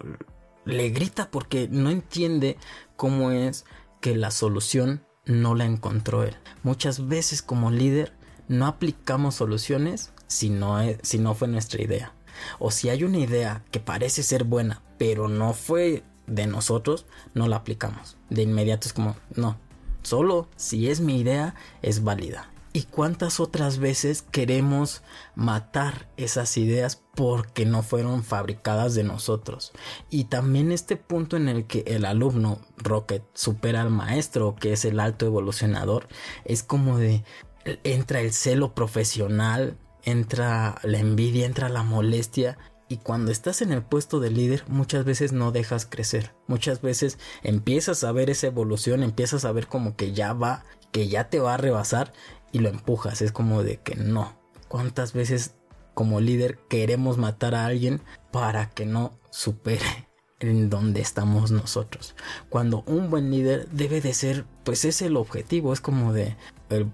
le 0.65 0.91
grita 0.91 1.31
porque 1.31 1.69
no 1.71 1.91
entiende 1.91 2.57
cómo 2.97 3.31
es 3.31 3.65
que 4.01 4.17
la 4.17 4.31
solución 4.31 5.05
no 5.25 5.55
la 5.55 5.65
encontró 5.65 6.25
él. 6.25 6.37
Muchas 6.63 7.09
veces 7.09 7.43
como 7.43 7.71
líder 7.71 8.13
no 8.49 8.67
aplicamos 8.67 9.37
soluciones 9.37 10.13
si 10.27 10.51
no, 10.51 10.79
si 11.03 11.19
no 11.19 11.35
fue 11.35 11.49
nuestra 11.49 11.83
idea. 11.83 12.13
O 12.59 12.71
si 12.71 12.89
hay 12.89 13.05
una 13.05 13.19
idea 13.19 13.65
que 13.71 13.81
parece 13.81 14.23
ser 14.23 14.45
buena, 14.45 14.83
pero 14.99 15.29
no 15.29 15.55
fue 15.55 16.03
de 16.27 16.47
nosotros, 16.47 17.07
no 17.35 17.49
la 17.49 17.57
aplicamos. 17.57 18.17
De 18.31 18.43
inmediato 18.43 18.87
es 18.87 18.93
como, 18.93 19.17
no, 19.35 19.59
solo 20.03 20.49
si 20.57 20.91
es 20.91 21.01
mi 21.01 21.21
idea 21.21 21.55
es 21.83 22.05
válida. 22.05 22.51
¿Y 22.75 22.83
cuántas 22.83 23.41
otras 23.41 23.79
veces 23.79 24.23
queremos 24.23 25.03
matar 25.35 26.09
esas 26.17 26.57
ideas 26.59 27.03
porque 27.17 27.65
no 27.65 27.83
fueron 27.83 28.23
fabricadas 28.23 28.95
de 28.95 29.05
nosotros? 29.05 29.73
Y 30.11 30.25
también 30.25 30.71
este 30.71 30.97
punto 30.97 31.37
en 31.37 31.49
el 31.49 31.67
que 31.67 31.83
el 31.87 32.05
alumno 32.05 32.61
Rocket 32.77 33.25
supera 33.33 33.81
al 33.81 33.91
maestro, 33.91 34.55
que 34.55 34.75
es 34.75 34.85
el 34.85 35.01
alto 35.01 35.25
evolucionador, 35.27 36.09
es 36.45 36.63
como 36.63 36.99
de 36.99 37.25
entra 37.85 38.21
el 38.21 38.33
celo 38.33 38.75
profesional, 38.75 39.77
entra 40.11 40.77
la 40.83 40.99
envidia, 40.99 41.47
entra 41.47 41.69
la 41.69 41.83
molestia 41.83 42.59
y 42.89 42.97
cuando 42.97 43.31
estás 43.31 43.61
en 43.61 43.73
el 43.73 43.83
puesto 43.83 44.19
de 44.19 44.31
líder, 44.31 44.65
muchas 44.69 45.05
veces 45.05 45.33
no 45.33 45.53
dejas 45.53 45.85
crecer. 45.85 46.35
Muchas 46.47 46.81
veces 46.81 47.19
empiezas 47.43 48.03
a 48.03 48.13
ver 48.13 48.31
esa 48.31 48.47
evolución, 48.47 49.03
empiezas 49.03 49.45
a 49.45 49.53
ver 49.53 49.67
como 49.67 49.95
que 49.95 50.13
ya 50.13 50.33
va, 50.33 50.65
que 50.91 51.09
ya 51.09 51.29
te 51.29 51.39
va 51.39 51.55
a 51.55 51.59
rebasar 51.59 52.13
y 52.51 52.61
lo 52.61 52.71
empujas. 52.71 53.21
Es 53.21 53.33
como 53.33 53.63
de 53.63 53.77
que 53.77 53.95
no. 53.95 54.39
¿Cuántas 54.69 55.13
veces 55.13 55.55
como 55.93 56.21
líder 56.21 56.59
queremos 56.69 57.19
matar 57.19 57.55
a 57.55 57.67
alguien 57.67 58.01
para 58.31 58.71
que 58.71 58.87
no 58.87 59.19
supere 59.31 60.08
en 60.41 60.71
donde 60.71 61.01
estamos 61.01 61.51
nosotros? 61.51 62.15
Cuando 62.49 62.83
un 62.87 63.11
buen 63.11 63.31
líder 63.31 63.69
debe 63.71 64.01
de 64.01 64.15
ser, 64.15 64.45
pues 64.65 64.85
es 64.85 65.03
el 65.03 65.17
objetivo. 65.17 65.73
Es 65.73 65.81
como 65.81 66.13
de 66.13 66.37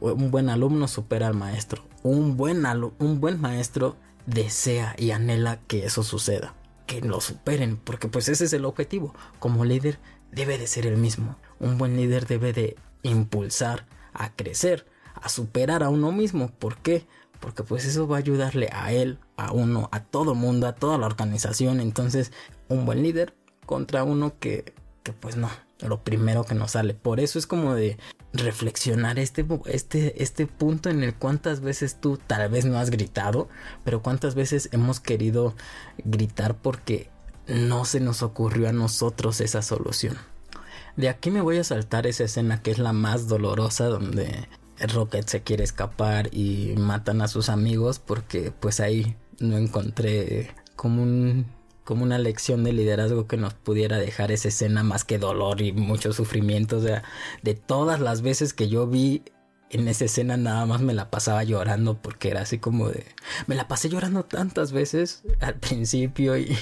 un 0.00 0.30
buen 0.30 0.48
alumno 0.48 0.88
supera 0.88 1.26
al 1.26 1.34
maestro. 1.34 1.84
Un 2.02 2.36
buen, 2.36 2.64
un 2.98 3.20
buen 3.20 3.40
maestro 3.40 3.96
desea 4.26 4.94
y 4.98 5.10
anhela 5.10 5.60
que 5.66 5.84
eso 5.84 6.02
suceda. 6.02 6.54
Que 6.86 7.00
lo 7.00 7.20
superen, 7.20 7.76
porque 7.76 8.08
pues 8.08 8.28
ese 8.28 8.44
es 8.44 8.52
el 8.52 8.64
objetivo. 8.64 9.14
Como 9.38 9.64
líder 9.64 9.98
debe 10.32 10.58
de 10.58 10.66
ser 10.66 10.86
el 10.86 10.96
mismo. 10.96 11.36
Un 11.60 11.78
buen 11.78 11.96
líder 11.96 12.26
debe 12.26 12.52
de 12.52 12.76
impulsar 13.02 13.86
a 14.12 14.30
crecer 14.34 14.86
a 15.14 15.28
superar 15.28 15.82
a 15.82 15.88
uno 15.88 16.12
mismo. 16.12 16.50
¿Por 16.50 16.76
qué? 16.76 17.06
Porque 17.40 17.62
pues 17.62 17.84
eso 17.84 18.06
va 18.06 18.16
a 18.16 18.18
ayudarle 18.20 18.68
a 18.72 18.92
él, 18.92 19.18
a 19.36 19.52
uno, 19.52 19.88
a 19.90 20.00
todo 20.00 20.34
mundo, 20.34 20.66
a 20.66 20.74
toda 20.74 20.98
la 20.98 21.06
organización. 21.06 21.80
Entonces, 21.80 22.32
un 22.68 22.86
buen 22.86 23.02
líder 23.02 23.34
contra 23.66 24.04
uno 24.04 24.38
que, 24.38 24.74
que 25.02 25.12
pues 25.12 25.36
no, 25.36 25.50
lo 25.80 26.02
primero 26.02 26.44
que 26.44 26.54
nos 26.54 26.72
sale. 26.72 26.94
Por 26.94 27.20
eso 27.20 27.38
es 27.38 27.46
como 27.46 27.74
de 27.74 27.98
reflexionar 28.32 29.18
este, 29.18 29.46
este, 29.66 30.22
este 30.22 30.46
punto 30.46 30.90
en 30.90 31.02
el 31.02 31.14
cuántas 31.14 31.60
veces 31.60 32.00
tú 32.00 32.18
tal 32.18 32.50
vez 32.50 32.64
no 32.64 32.78
has 32.78 32.90
gritado, 32.90 33.48
pero 33.84 34.02
cuántas 34.02 34.34
veces 34.34 34.68
hemos 34.72 35.00
querido 35.00 35.54
gritar 36.04 36.56
porque 36.56 37.10
no 37.46 37.84
se 37.84 38.00
nos 38.00 38.22
ocurrió 38.22 38.68
a 38.68 38.72
nosotros 38.72 39.40
esa 39.40 39.62
solución. 39.62 40.16
De 40.96 41.08
aquí 41.08 41.30
me 41.30 41.40
voy 41.40 41.58
a 41.58 41.64
saltar 41.64 42.06
esa 42.06 42.24
escena 42.24 42.62
que 42.62 42.70
es 42.70 42.78
la 42.78 42.92
más 42.92 43.28
dolorosa 43.28 43.86
donde 43.86 44.48
Rocket 44.78 45.26
se 45.28 45.42
quiere 45.42 45.64
escapar 45.64 46.32
y 46.32 46.74
matan 46.76 47.20
a 47.20 47.28
sus 47.28 47.48
amigos 47.48 47.98
porque 47.98 48.52
pues 48.58 48.80
ahí 48.80 49.16
no 49.40 49.56
encontré 49.56 50.54
como 50.76 51.02
un 51.02 51.46
como 51.84 52.02
una 52.02 52.18
lección 52.18 52.64
de 52.64 52.72
liderazgo 52.72 53.26
que 53.26 53.36
nos 53.36 53.54
pudiera 53.54 53.98
dejar 53.98 54.32
esa 54.32 54.48
escena 54.48 54.82
más 54.82 55.04
que 55.04 55.18
dolor 55.18 55.60
y 55.60 55.72
mucho 55.72 56.12
sufrimiento. 56.12 56.78
O 56.78 56.80
sea, 56.80 57.04
de 57.42 57.54
todas 57.54 58.00
las 58.00 58.22
veces 58.22 58.54
que 58.54 58.68
yo 58.68 58.86
vi 58.86 59.22
en 59.70 59.88
esa 59.88 60.04
escena 60.04 60.36
nada 60.36 60.66
más 60.66 60.80
me 60.80 60.94
la 60.94 61.10
pasaba 61.10 61.42
llorando 61.42 62.00
porque 62.00 62.30
era 62.30 62.42
así 62.42 62.58
como 62.58 62.88
de... 62.88 63.04
Me 63.46 63.54
la 63.54 63.68
pasé 63.68 63.88
llorando 63.88 64.24
tantas 64.24 64.72
veces 64.72 65.24
al 65.40 65.54
principio 65.56 66.36
y, 66.38 66.56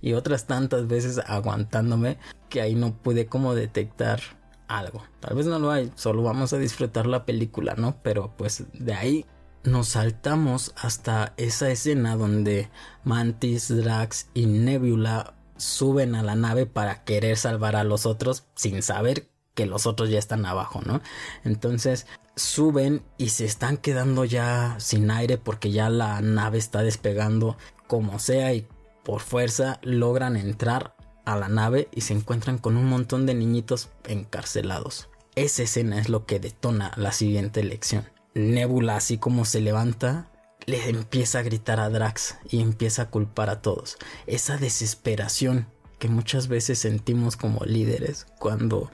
y 0.00 0.12
otras 0.14 0.46
tantas 0.46 0.86
veces 0.88 1.20
aguantándome 1.26 2.18
que 2.48 2.60
ahí 2.60 2.74
no 2.74 2.94
pude 2.94 3.26
como 3.26 3.54
detectar 3.54 4.20
algo. 4.68 5.04
Tal 5.20 5.36
vez 5.36 5.46
no 5.46 5.58
lo 5.58 5.70
hay, 5.70 5.92
solo 5.94 6.22
vamos 6.22 6.52
a 6.52 6.58
disfrutar 6.58 7.06
la 7.06 7.24
película, 7.24 7.74
¿no? 7.76 7.96
Pero 8.02 8.34
pues 8.36 8.64
de 8.72 8.94
ahí 8.94 9.26
nos 9.64 9.88
saltamos 9.88 10.72
hasta 10.76 11.34
esa 11.36 11.70
escena 11.70 12.16
donde 12.16 12.70
Mantis, 13.04 13.68
Drax 13.68 14.28
y 14.34 14.46
Nebula 14.46 15.34
suben 15.56 16.14
a 16.14 16.22
la 16.22 16.34
nave 16.34 16.66
para 16.66 17.04
querer 17.04 17.36
salvar 17.36 17.76
a 17.76 17.84
los 17.84 18.06
otros 18.06 18.44
sin 18.54 18.82
saber 18.82 19.28
que 19.54 19.66
los 19.66 19.86
otros 19.86 20.10
ya 20.10 20.18
están 20.18 20.46
abajo, 20.46 20.80
¿no? 20.84 21.00
Entonces 21.44 22.06
suben 22.36 23.02
y 23.18 23.28
se 23.28 23.44
están 23.44 23.76
quedando 23.76 24.24
ya 24.24 24.76
sin 24.78 25.10
aire 25.10 25.38
porque 25.38 25.70
ya 25.70 25.90
la 25.90 26.20
nave 26.20 26.58
está 26.58 26.82
despegando 26.82 27.56
como 27.86 28.18
sea 28.18 28.54
y 28.54 28.66
por 29.04 29.20
fuerza 29.20 29.78
logran 29.82 30.36
entrar 30.36 30.96
a 31.24 31.36
la 31.36 31.48
nave 31.48 31.88
y 31.92 32.00
se 32.00 32.14
encuentran 32.14 32.58
con 32.58 32.76
un 32.76 32.86
montón 32.86 33.26
de 33.26 33.34
niñitos 33.34 33.90
encarcelados. 34.08 35.08
Esa 35.34 35.62
escena 35.62 35.98
es 36.00 36.08
lo 36.08 36.26
que 36.26 36.40
detona 36.40 36.92
la 36.96 37.12
siguiente 37.12 37.62
lección. 37.62 38.11
Nebula, 38.34 38.96
así 38.96 39.18
como 39.18 39.44
se 39.44 39.60
levanta, 39.60 40.30
le 40.66 40.88
empieza 40.88 41.40
a 41.40 41.42
gritar 41.42 41.80
a 41.80 41.90
Drax 41.90 42.36
y 42.48 42.60
empieza 42.60 43.02
a 43.02 43.10
culpar 43.10 43.50
a 43.50 43.60
todos. 43.60 43.98
Esa 44.26 44.56
desesperación 44.56 45.66
que 45.98 46.08
muchas 46.08 46.48
veces 46.48 46.78
sentimos 46.78 47.36
como 47.36 47.64
líderes 47.64 48.26
cuando 48.38 48.90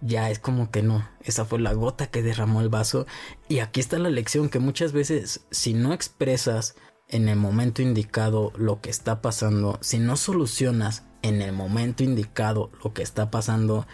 ya 0.00 0.30
es 0.30 0.38
como 0.38 0.70
que 0.70 0.82
no, 0.82 1.08
esa 1.22 1.44
fue 1.44 1.58
la 1.58 1.72
gota 1.72 2.06
que 2.06 2.22
derramó 2.22 2.60
el 2.60 2.68
vaso 2.68 3.06
y 3.48 3.58
aquí 3.58 3.80
está 3.80 3.98
la 3.98 4.10
lección 4.10 4.48
que 4.48 4.58
muchas 4.58 4.92
veces 4.92 5.40
si 5.50 5.74
no 5.74 5.92
expresas 5.92 6.74
en 7.08 7.28
el 7.28 7.36
momento 7.36 7.82
indicado 7.82 8.52
lo 8.56 8.80
que 8.80 8.90
está 8.90 9.20
pasando, 9.20 9.78
si 9.82 9.98
no 9.98 10.16
solucionas 10.16 11.04
en 11.22 11.42
el 11.42 11.52
momento 11.52 12.02
indicado 12.02 12.70
lo 12.82 12.94
que 12.94 13.02
está 13.02 13.30
pasando, 13.30 13.86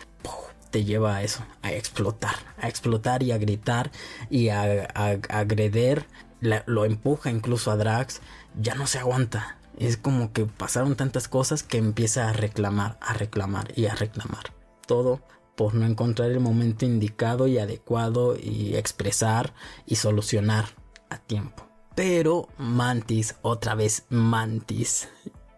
te 0.70 0.84
lleva 0.84 1.16
a 1.16 1.22
eso, 1.22 1.44
a 1.62 1.72
explotar, 1.72 2.34
a 2.60 2.68
explotar 2.68 3.22
y 3.22 3.32
a 3.32 3.38
gritar 3.38 3.90
y 4.30 4.48
a, 4.48 4.88
agreder, 5.28 6.06
lo 6.40 6.84
empuja 6.84 7.30
incluso 7.30 7.70
a 7.70 7.76
Drax, 7.76 8.20
ya 8.60 8.74
no 8.74 8.86
se 8.86 8.98
aguanta. 8.98 9.58
Es 9.78 9.96
como 9.96 10.32
que 10.32 10.46
pasaron 10.46 10.96
tantas 10.96 11.28
cosas 11.28 11.62
que 11.62 11.78
empieza 11.78 12.28
a 12.28 12.32
reclamar, 12.32 12.98
a 13.00 13.12
reclamar 13.12 13.72
y 13.76 13.86
a 13.86 13.94
reclamar. 13.94 14.54
Todo 14.86 15.20
por 15.54 15.74
no 15.74 15.86
encontrar 15.86 16.30
el 16.30 16.40
momento 16.40 16.84
indicado 16.84 17.46
y 17.46 17.58
adecuado 17.58 18.36
y 18.36 18.76
expresar 18.76 19.54
y 19.86 19.96
solucionar 19.96 20.66
a 21.10 21.18
tiempo. 21.18 21.66
Pero 21.94 22.48
Mantis, 22.58 23.36
otra 23.42 23.74
vez 23.74 24.04
Mantis, 24.10 25.08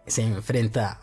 se 0.07 0.23
enfrenta 0.23 0.99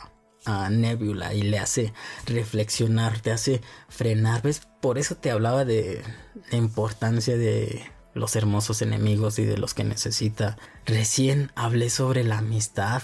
a 0.46 0.70
Nebula 0.70 1.34
y 1.34 1.42
le 1.42 1.58
hace 1.58 1.92
reflexionar, 2.24 3.20
te 3.20 3.32
hace 3.32 3.60
frenar. 3.88 4.42
¿Ves? 4.42 4.62
Por 4.80 4.96
eso 4.98 5.16
te 5.16 5.30
hablaba 5.30 5.64
de 5.64 6.02
la 6.50 6.56
importancia 6.56 7.36
de 7.36 7.84
los 8.14 8.34
hermosos 8.34 8.80
enemigos 8.80 9.38
y 9.38 9.44
de 9.44 9.58
los 9.58 9.74
que 9.74 9.84
necesita. 9.84 10.56
Recién 10.86 11.52
hablé 11.54 11.90
sobre 11.90 12.24
la 12.24 12.38
amistad. 12.38 13.02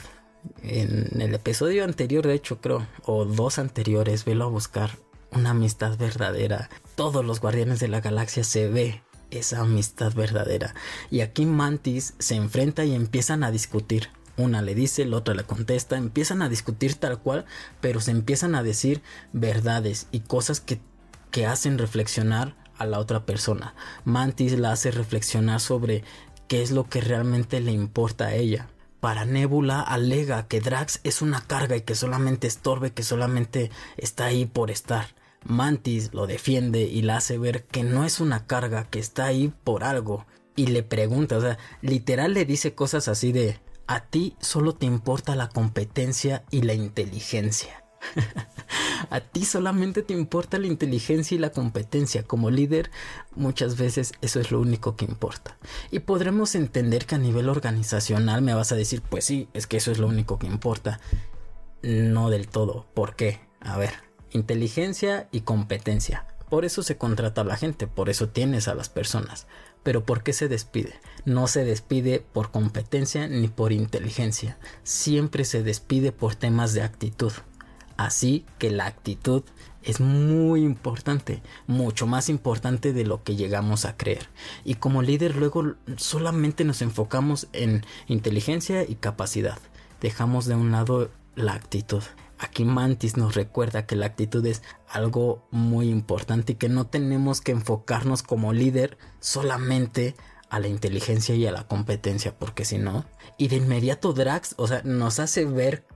En 0.63 1.21
el 1.21 1.35
episodio 1.35 1.85
anterior, 1.85 2.27
de 2.27 2.35
hecho, 2.35 2.61
creo, 2.61 2.87
o 3.05 3.25
dos 3.25 3.59
anteriores, 3.59 4.25
velo 4.25 4.45
a 4.45 4.49
buscar. 4.49 4.97
Una 5.31 5.51
amistad 5.51 5.97
verdadera. 5.99 6.69
Todos 6.95 7.25
los 7.25 7.41
guardianes 7.41 7.81
de 7.81 7.89
la 7.89 8.01
galaxia 8.01 8.45
se 8.45 8.69
ve 8.69 9.03
esa 9.31 9.61
amistad 9.61 10.13
verdadera. 10.15 10.75
Y 11.11 11.21
aquí 11.21 11.47
Mantis 11.47 12.15
se 12.19 12.35
enfrenta 12.35 12.85
y 12.85 12.95
empiezan 12.95 13.45
a 13.45 13.51
discutir. 13.51 14.09
Una 14.43 14.61
le 14.61 14.75
dice, 14.75 15.05
la 15.05 15.19
otra 15.19 15.35
le 15.35 15.45
contesta, 15.45 15.97
empiezan 15.97 16.43
a 16.43 16.49
discutir 16.49 16.97
tal 16.97 17.21
cual, 17.21 17.45
pero 17.81 18.01
se 18.01 18.11
empiezan 18.11 18.57
a 18.57 18.65
decir 18.65 19.01
verdades 19.33 20.09
y 20.11 20.21
cosas 20.21 20.61
que, 20.61 20.81
que 21.31 21.47
hacen 21.47 21.79
reflexionar 21.79 22.57
a 22.77 22.87
la 22.87 22.99
otra 22.99 23.25
persona. 23.25 23.77
Mantis 24.05 24.59
la 24.59 24.73
hace 24.73 24.91
reflexionar 24.91 25.61
sobre 25.61 26.03
qué 26.49 26.61
es 26.61 26.73
lo 26.73 26.89
que 26.89 27.01
realmente 27.01 27.61
le 27.61 27.71
importa 27.71 28.27
a 28.27 28.35
ella. 28.35 28.69
Para 28.99 29.25
Nebula 29.25 29.81
alega 29.81 30.49
que 30.49 30.61
Drax 30.61 30.99
es 31.05 31.23
una 31.23 31.41
carga 31.41 31.77
y 31.77 31.83
que 31.83 31.95
solamente 31.95 32.49
estorbe, 32.49 32.91
que 32.91 33.05
solamente 33.05 33.71
está 33.97 34.25
ahí 34.25 34.45
por 34.45 34.73
estar. 34.73 35.15
Mantis 35.45 36.13
lo 36.13 36.27
defiende 36.27 36.83
y 36.83 37.03
la 37.03 37.19
hace 37.19 37.39
ver 37.39 37.63
que 37.63 37.85
no 37.85 38.05
es 38.05 38.19
una 38.19 38.45
carga, 38.49 38.91
que 38.91 38.99
está 38.99 39.27
ahí 39.27 39.53
por 39.63 39.85
algo. 39.85 40.27
Y 40.57 40.67
le 40.67 40.83
pregunta, 40.83 41.37
o 41.37 41.41
sea, 41.41 41.59
literal 41.81 42.35
le 42.35 42.45
dice 42.45 42.75
cosas 42.75 43.07
así 43.07 43.31
de, 43.31 43.61
a 43.95 44.01
ti 44.01 44.37
solo 44.41 44.75
te 44.75 44.87
importa 44.87 45.37
la 45.37 45.51
competencia 45.51 46.45
y 46.51 46.63
la 46.63 46.73
inteligencia. 46.73 47.85
a 49.11 49.21
ti 49.21 49.45
solamente 49.45 50.03
te 50.03 50.15
importa 50.15 50.59
la 50.59 50.67
inteligencia 50.67 51.35
y 51.35 51.39
la 51.39 51.51
competencia. 51.51 52.23
Como 52.23 52.51
líder, 52.51 52.91
muchas 53.35 53.77
veces 53.77 54.13
eso 54.23 54.41
es 54.41 54.51
lo 54.51 54.61
único 54.61 54.97
que 54.97 55.05
importa. 55.05 55.59
Y 55.91 55.99
podremos 56.01 56.55
entender 56.55 57.05
que 57.05 57.17
a 57.17 57.19
nivel 57.19 57.51
organizacional 57.51 58.41
me 58.41 58.55
vas 58.55 58.73
a 58.73 58.77
decir, 58.77 59.03
pues 59.03 59.27
sí, 59.27 59.49
es 59.53 59.67
que 59.67 59.77
eso 59.77 59.93
es 59.93 59.99
lo 59.99 60.07
único 60.07 60.39
que 60.39 60.47
importa. 60.47 60.99
No 61.83 62.31
del 62.31 62.49
todo. 62.49 62.87
¿Por 62.95 63.15
qué? 63.15 63.41
A 63.61 63.77
ver, 63.77 63.93
inteligencia 64.31 65.29
y 65.33 65.43
competencia. 65.43 66.27
Por 66.49 66.65
eso 66.65 66.83
se 66.83 66.97
contrata 66.97 67.43
a 67.43 67.45
la 67.45 67.57
gente, 67.57 67.87
por 67.87 68.09
eso 68.09 68.31
tienes 68.31 68.69
a 68.69 68.75
las 68.75 68.89
personas. 68.89 69.47
Pero 69.83 70.05
¿por 70.05 70.23
qué 70.23 70.33
se 70.33 70.49
despide? 70.49 70.95
No 71.25 71.47
se 71.47 71.65
despide 71.65 72.25
por 72.33 72.51
competencia 72.51 73.27
ni 73.29 73.49
por 73.49 73.73
inteligencia. 73.73 74.59
Siempre 74.83 75.45
se 75.45 75.63
despide 75.63 76.13
por 76.13 76.35
temas 76.35 76.73
de 76.73 76.83
actitud. 76.83 77.33
Así 77.97 78.45
que 78.59 78.71
la 78.71 78.87
actitud 78.87 79.43
es 79.83 80.01
muy 80.01 80.63
importante, 80.63 81.43
mucho 81.67 82.07
más 82.07 82.29
importante 82.29 82.93
de 82.93 83.05
lo 83.05 83.23
que 83.23 83.37
llegamos 83.37 83.85
a 83.85 83.97
creer. 83.97 84.29
Y 84.65 84.77
como 84.77 85.03
líder 85.03 85.37
luego 85.37 85.75
solamente 85.97 86.65
nos 86.65 86.83
enfocamos 86.83 87.49
en 87.53 87.85
inteligencia 88.07 88.83
y 88.85 88.95
capacidad. 88.95 89.59
Dejamos 90.01 90.47
de 90.47 90.55
un 90.55 90.73
lado 90.73 91.11
la 91.35 91.55
actitud. 91.55 92.03
Aquí 92.43 92.65
Mantis 92.65 93.17
nos 93.17 93.37
recuerda 93.37 93.87
que 93.87 93.95
la 93.95 94.07
actitud 94.07 94.45
es 94.47 94.63
algo 94.89 95.47
muy 95.53 95.89
importante 95.89 96.53
y 96.53 96.57
que 96.57 96.69
no 96.69 96.89
tenemos 96.89 97.41
que 97.41 97.53
enfocarnos 97.53 98.25
como 98.25 98.53
líder 98.53 98.99
solamente 99.21 100.17
a 100.51 100.59
la 100.59 100.67
inteligencia 100.67 101.37
y 101.37 101.47
a 101.47 101.53
la 101.53 101.69
competencia, 101.69 102.37
porque 102.37 102.65
si 102.65 102.79
no, 102.79 103.07
y 103.39 103.47
de 103.47 103.57
inmediato 103.57 104.13
Drax, 104.13 104.57
o 104.59 104.67
sea, 104.67 104.83
nos 104.83 105.21
hace 105.21 105.45
ver 105.45 105.87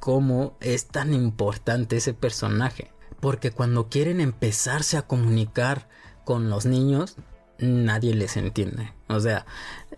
cómo 0.00 0.56
es 0.60 0.88
tan 0.88 1.14
importante 1.14 1.98
ese 1.98 2.14
personaje. 2.14 2.90
Porque 3.20 3.52
cuando 3.52 3.88
quieren 3.88 4.20
empezarse 4.20 4.96
a 4.96 5.06
comunicar 5.06 5.88
con 6.24 6.50
los 6.50 6.66
niños, 6.66 7.16
nadie 7.60 8.14
les 8.14 8.36
entiende. 8.36 8.92
O 9.08 9.20
sea, 9.20 9.46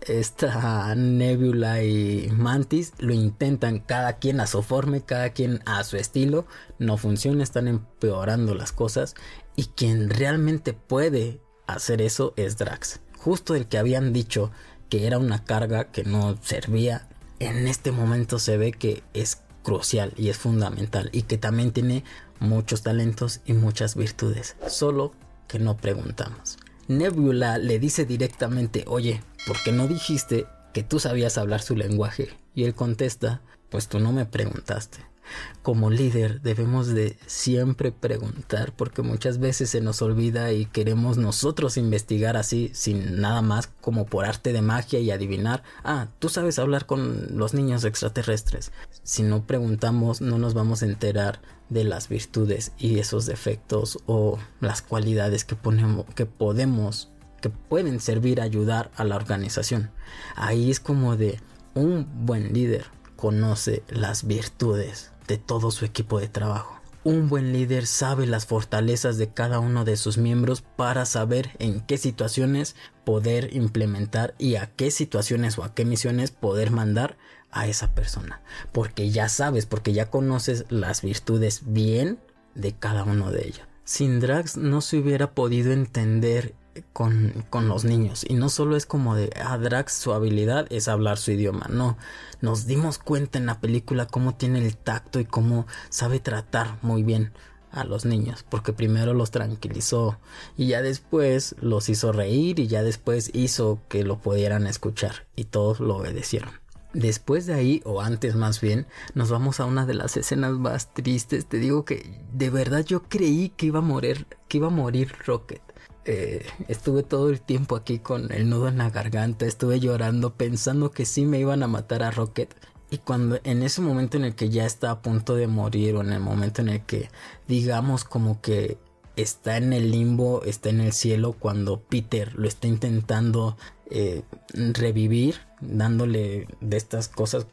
esta 0.07 0.93
Nebula 0.95 1.83
y 1.83 2.29
Mantis 2.31 2.93
lo 2.99 3.13
intentan 3.13 3.79
cada 3.79 4.13
quien 4.17 4.39
a 4.39 4.47
su 4.47 4.61
forma, 4.63 4.99
cada 5.01 5.31
quien 5.31 5.61
a 5.65 5.83
su 5.83 5.97
estilo. 5.97 6.45
No 6.79 6.97
funciona, 6.97 7.43
están 7.43 7.67
empeorando 7.67 8.55
las 8.55 8.71
cosas. 8.71 9.15
Y 9.55 9.65
quien 9.65 10.09
realmente 10.09 10.73
puede 10.73 11.39
hacer 11.67 12.01
eso 12.01 12.33
es 12.35 12.57
Drax. 12.57 13.01
Justo 13.17 13.55
el 13.55 13.67
que 13.67 13.77
habían 13.77 14.13
dicho 14.13 14.51
que 14.89 15.07
era 15.07 15.17
una 15.17 15.43
carga 15.43 15.85
que 15.85 16.03
no 16.03 16.37
servía. 16.41 17.07
En 17.39 17.67
este 17.67 17.91
momento 17.91 18.39
se 18.39 18.57
ve 18.57 18.71
que 18.71 19.03
es 19.13 19.41
crucial 19.63 20.13
y 20.17 20.29
es 20.29 20.37
fundamental 20.37 21.09
y 21.13 21.23
que 21.23 21.37
también 21.37 21.71
tiene 21.71 22.03
muchos 22.39 22.83
talentos 22.83 23.41
y 23.45 23.53
muchas 23.53 23.95
virtudes, 23.95 24.55
solo 24.67 25.13
que 25.47 25.59
no 25.59 25.77
preguntamos. 25.77 26.57
Nebula 26.87 27.57
le 27.57 27.79
dice 27.79 28.05
directamente, 28.05 28.83
oye, 28.87 29.21
¿por 29.47 29.61
qué 29.63 29.71
no 29.71 29.87
dijiste 29.87 30.45
que 30.73 30.83
tú 30.83 30.99
sabías 30.99 31.37
hablar 31.37 31.61
su 31.61 31.75
lenguaje? 31.75 32.29
Y 32.53 32.65
él 32.65 32.75
contesta, 32.75 33.41
pues 33.69 33.87
tú 33.87 33.99
no 33.99 34.11
me 34.11 34.25
preguntaste 34.25 35.12
como 35.61 35.89
líder 35.89 36.41
debemos 36.41 36.87
de 36.87 37.17
siempre 37.25 37.91
preguntar 37.91 38.73
porque 38.75 39.01
muchas 39.01 39.39
veces 39.39 39.69
se 39.69 39.81
nos 39.81 40.01
olvida 40.01 40.51
y 40.51 40.65
queremos 40.65 41.17
nosotros 41.17 41.77
investigar 41.77 42.37
así 42.37 42.71
sin 42.73 43.21
nada 43.21 43.41
más 43.41 43.67
como 43.81 44.05
por 44.05 44.25
arte 44.25 44.53
de 44.53 44.61
magia 44.61 44.99
y 44.99 45.11
adivinar, 45.11 45.63
ah, 45.83 46.07
tú 46.19 46.29
sabes 46.29 46.59
hablar 46.59 46.85
con 46.85 47.37
los 47.37 47.53
niños 47.53 47.83
extraterrestres. 47.85 48.71
Si 49.03 49.23
no 49.23 49.45
preguntamos 49.45 50.21
no 50.21 50.37
nos 50.37 50.53
vamos 50.53 50.83
a 50.83 50.85
enterar 50.85 51.41
de 51.69 51.83
las 51.83 52.09
virtudes 52.09 52.73
y 52.77 52.99
esos 52.99 53.25
defectos 53.25 53.99
o 54.05 54.37
las 54.59 54.81
cualidades 54.81 55.45
que 55.45 55.55
ponemos 55.55 56.05
que 56.15 56.25
podemos 56.25 57.09
que 57.41 57.49
pueden 57.49 57.99
servir 57.99 58.39
a 58.39 58.45
ayudar 58.45 58.89
a 58.95 59.03
la 59.03 59.17
organización. 59.17 59.91
Ahí 60.35 60.71
es 60.71 60.79
como 60.79 61.17
de 61.17 61.39
un 61.73 62.07
buen 62.25 62.53
líder 62.53 62.85
conoce 63.23 63.83
las 63.87 64.27
virtudes 64.27 65.12
de 65.27 65.37
todo 65.37 65.71
su 65.71 65.85
equipo 65.85 66.19
de 66.19 66.27
trabajo. 66.27 66.79
Un 67.05 67.27
buen 67.27 67.51
líder 67.51 67.85
sabe 67.85 68.25
las 68.25 68.45
fortalezas 68.45 69.17
de 69.17 69.27
cada 69.27 69.59
uno 69.59 69.83
de 69.83 69.97
sus 69.97 70.17
miembros 70.17 70.61
para 70.61 71.05
saber 71.05 71.51
en 71.59 71.81
qué 71.81 71.97
situaciones 71.97 72.77
poder 73.03 73.53
implementar 73.55 74.35
y 74.37 74.55
a 74.55 74.67
qué 74.67 74.89
situaciones 74.89 75.57
o 75.57 75.65
a 75.65 75.73
qué 75.75 75.83
misiones 75.83 76.31
poder 76.31 76.71
mandar 76.71 77.17
a 77.51 77.67
esa 77.67 77.93
persona. 77.93 78.41
Porque 78.71 79.09
ya 79.09 79.27
sabes, 79.27 79.65
porque 79.65 79.91
ya 79.91 80.09
conoces 80.09 80.65
las 80.69 81.01
virtudes 81.01 81.63
bien 81.65 82.19
de 82.55 82.71
cada 82.71 83.03
uno 83.03 83.31
de 83.31 83.47
ellos. 83.47 83.67
Sin 83.83 84.21
Drax 84.21 84.55
no 84.55 84.79
se 84.79 84.97
hubiera 84.97 85.31
podido 85.31 85.73
entender 85.73 86.55
con, 86.93 87.45
con, 87.49 87.67
los 87.67 87.85
niños. 87.85 88.25
Y 88.27 88.33
no 88.33 88.49
solo 88.49 88.75
es 88.75 88.85
como 88.85 89.15
de, 89.15 89.31
ah, 89.43 89.57
Drax 89.57 89.93
su 89.93 90.13
habilidad 90.13 90.67
es 90.69 90.87
hablar 90.87 91.17
su 91.17 91.31
idioma. 91.31 91.67
No, 91.69 91.97
nos 92.41 92.65
dimos 92.65 92.97
cuenta 92.97 93.37
en 93.37 93.45
la 93.45 93.59
película 93.59 94.05
cómo 94.05 94.35
tiene 94.35 94.59
el 94.59 94.77
tacto 94.77 95.19
y 95.19 95.25
cómo 95.25 95.67
sabe 95.89 96.19
tratar 96.19 96.77
muy 96.81 97.03
bien 97.03 97.31
a 97.71 97.83
los 97.83 98.05
niños. 98.05 98.45
Porque 98.47 98.73
primero 98.73 99.13
los 99.13 99.31
tranquilizó 99.31 100.17
y 100.57 100.67
ya 100.67 100.81
después 100.81 101.55
los 101.59 101.89
hizo 101.89 102.11
reír 102.11 102.59
y 102.59 102.67
ya 102.67 102.83
después 102.83 103.31
hizo 103.33 103.79
que 103.89 104.03
lo 104.03 104.17
pudieran 104.19 104.67
escuchar. 104.67 105.27
Y 105.35 105.45
todos 105.45 105.79
lo 105.79 105.97
obedecieron. 105.97 106.51
Después 106.93 107.47
de 107.47 107.55
ahí, 107.55 107.81
o 107.85 108.01
antes 108.01 108.35
más 108.35 108.61
bien, 108.61 108.85
nos 109.15 109.31
vamos 109.31 109.59
a 109.59 109.65
una 109.65 109.87
de 109.87 109.95
las 109.95 110.15
escenas 110.15 110.53
más 110.53 110.93
tristes. 110.93 111.47
Te 111.47 111.57
digo 111.57 111.85
que 111.85 112.21
de 112.31 112.51
verdad 112.51 112.85
yo 112.85 113.01
creí 113.03 113.49
que 113.49 113.65
iba 113.65 113.79
a 113.79 113.81
morir, 113.81 114.27
que 114.47 114.57
iba 114.57 114.67
a 114.67 114.69
morir 114.69 115.11
Rocket 115.25 115.72
eh, 116.05 116.45
estuve 116.67 117.03
todo 117.03 117.29
el 117.29 117.39
tiempo 117.39 117.75
aquí 117.75 117.99
con 117.99 118.31
el 118.31 118.49
nudo 118.49 118.67
en 118.67 118.77
la 118.77 118.89
garganta, 118.89 119.45
estuve 119.45 119.79
llorando 119.79 120.33
pensando 120.33 120.91
que 120.91 121.05
sí 121.05 121.25
me 121.25 121.39
iban 121.39 121.63
a 121.63 121.67
matar 121.67 122.03
a 122.03 122.11
Rocket. 122.11 122.53
Y 122.89 122.99
cuando 122.99 123.39
en 123.43 123.63
ese 123.63 123.81
momento 123.81 124.17
en 124.17 124.25
el 124.25 124.35
que 124.35 124.49
ya 124.49 124.65
está 124.65 124.91
a 124.91 125.01
punto 125.01 125.35
de 125.35 125.47
morir 125.47 125.95
o 125.95 126.01
en 126.01 126.13
el 126.13 126.19
momento 126.19 126.61
en 126.61 126.69
el 126.69 126.81
que 126.81 127.09
digamos 127.47 128.03
como 128.03 128.39
que 128.39 128.77
está 129.15 129.57
en 129.57 129.73
el 129.73 129.91
limbo, 129.91 130.43
está 130.43 130.69
en 130.69 130.81
el 130.81 130.93
cielo 130.93 131.33
cuando 131.33 131.79
Peter 131.79 132.33
lo 132.35 132.47
está 132.47 132.67
intentando 132.67 133.57
eh, 133.89 134.23
revivir, 134.53 135.41
dándole 135.61 136.47
de 136.61 136.77
estas 136.77 137.07
cosas, 137.07 137.45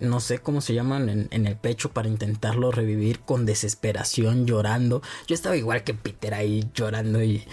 no 0.00 0.20
sé 0.20 0.38
cómo 0.38 0.60
se 0.60 0.74
llaman, 0.74 1.08
en, 1.08 1.28
en, 1.30 1.46
el 1.46 1.56
pecho 1.56 1.90
para 1.90 2.08
intentarlo 2.08 2.72
revivir 2.72 3.20
con 3.20 3.46
desesperación, 3.46 4.46
llorando. 4.46 5.02
Yo 5.28 5.34
estaba 5.34 5.56
igual 5.56 5.84
que 5.84 5.94
Peter 5.94 6.34
ahí 6.34 6.68
llorando 6.74 7.22
y, 7.22 7.44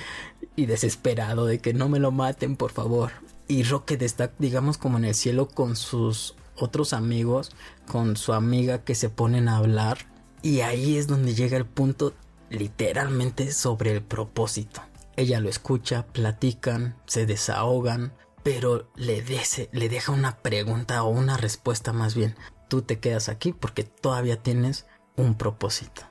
y 0.55 0.65
desesperado 0.65 1.45
de 1.45 1.59
que 1.59 1.73
no 1.73 1.89
me 1.89 1.99
lo 1.99 2.11
maten, 2.11 2.55
por 2.55 2.71
favor. 2.71 3.11
Y 3.47 3.63
Rocket 3.63 4.01
está, 4.01 4.31
digamos, 4.39 4.77
como 4.77 4.97
en 4.97 5.05
el 5.05 5.15
cielo 5.15 5.47
con 5.47 5.75
sus 5.75 6.35
otros 6.55 6.93
amigos, 6.93 7.51
con 7.87 8.15
su 8.17 8.33
amiga 8.33 8.83
que 8.83 8.95
se 8.95 9.09
ponen 9.09 9.47
a 9.47 9.57
hablar. 9.57 9.99
Y 10.41 10.61
ahí 10.61 10.97
es 10.97 11.07
donde 11.07 11.35
llega 11.35 11.57
el 11.57 11.65
punto 11.65 12.13
literalmente 12.49 13.51
sobre 13.51 13.91
el 13.91 14.01
propósito. 14.01 14.81
Ella 15.15 15.39
lo 15.39 15.49
escucha, 15.49 16.05
platican, 16.07 16.95
se 17.05 17.25
desahogan, 17.25 18.13
pero 18.43 18.89
le, 18.95 19.23
le 19.71 19.89
deja 19.89 20.11
una 20.11 20.37
pregunta 20.37 21.03
o 21.03 21.09
una 21.09 21.37
respuesta 21.37 21.93
más 21.93 22.15
bien. 22.15 22.35
Tú 22.69 22.81
te 22.81 22.99
quedas 22.99 23.29
aquí 23.29 23.53
porque 23.53 23.83
todavía 23.83 24.41
tienes 24.41 24.85
un 25.15 25.35
propósito. 25.35 26.10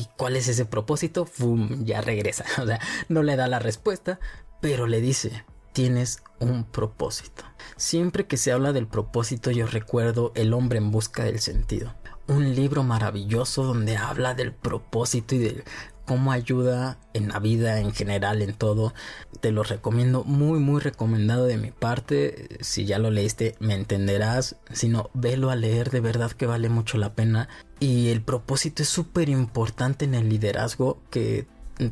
¿Y 0.00 0.08
cuál 0.16 0.36
es 0.36 0.48
ese 0.48 0.64
propósito? 0.64 1.26
¡Fum! 1.26 1.84
Ya 1.84 2.00
regresa. 2.00 2.46
O 2.62 2.66
sea, 2.66 2.80
no 3.10 3.22
le 3.22 3.36
da 3.36 3.48
la 3.48 3.58
respuesta, 3.58 4.18
pero 4.62 4.86
le 4.86 5.02
dice, 5.02 5.44
tienes 5.74 6.22
un 6.38 6.64
propósito. 6.64 7.44
Siempre 7.76 8.26
que 8.26 8.38
se 8.38 8.50
habla 8.50 8.72
del 8.72 8.86
propósito 8.86 9.50
yo 9.50 9.66
recuerdo 9.66 10.32
El 10.34 10.54
hombre 10.54 10.78
en 10.78 10.90
busca 10.90 11.24
del 11.24 11.40
sentido. 11.40 11.94
Un 12.28 12.54
libro 12.54 12.82
maravilloso 12.82 13.64
donde 13.64 13.98
habla 13.98 14.32
del 14.32 14.52
propósito 14.52 15.34
y 15.34 15.38
de 15.38 15.64
cómo 16.06 16.32
ayuda 16.32 16.98
en 17.12 17.28
la 17.28 17.38
vida 17.38 17.78
en 17.78 17.92
general, 17.92 18.40
en 18.40 18.54
todo. 18.54 18.94
Te 19.40 19.52
lo 19.52 19.64
recomiendo, 19.64 20.24
muy, 20.24 20.60
muy 20.60 20.80
recomendado 20.80 21.44
de 21.44 21.58
mi 21.58 21.72
parte. 21.72 22.48
Si 22.60 22.86
ya 22.86 22.98
lo 22.98 23.10
leíste, 23.10 23.54
me 23.60 23.74
entenderás. 23.74 24.56
Si 24.72 24.88
no, 24.88 25.10
velo 25.12 25.50
a 25.50 25.56
leer, 25.56 25.90
de 25.90 26.00
verdad 26.00 26.32
que 26.32 26.46
vale 26.46 26.68
mucho 26.68 26.96
la 26.96 27.14
pena. 27.14 27.48
Y 27.80 28.10
el 28.10 28.20
propósito 28.20 28.82
es 28.82 28.90
súper 28.90 29.30
importante 29.30 30.04
en 30.04 30.14
el 30.14 30.28
liderazgo 30.28 31.00
que 31.10 31.46
mm, 31.78 31.86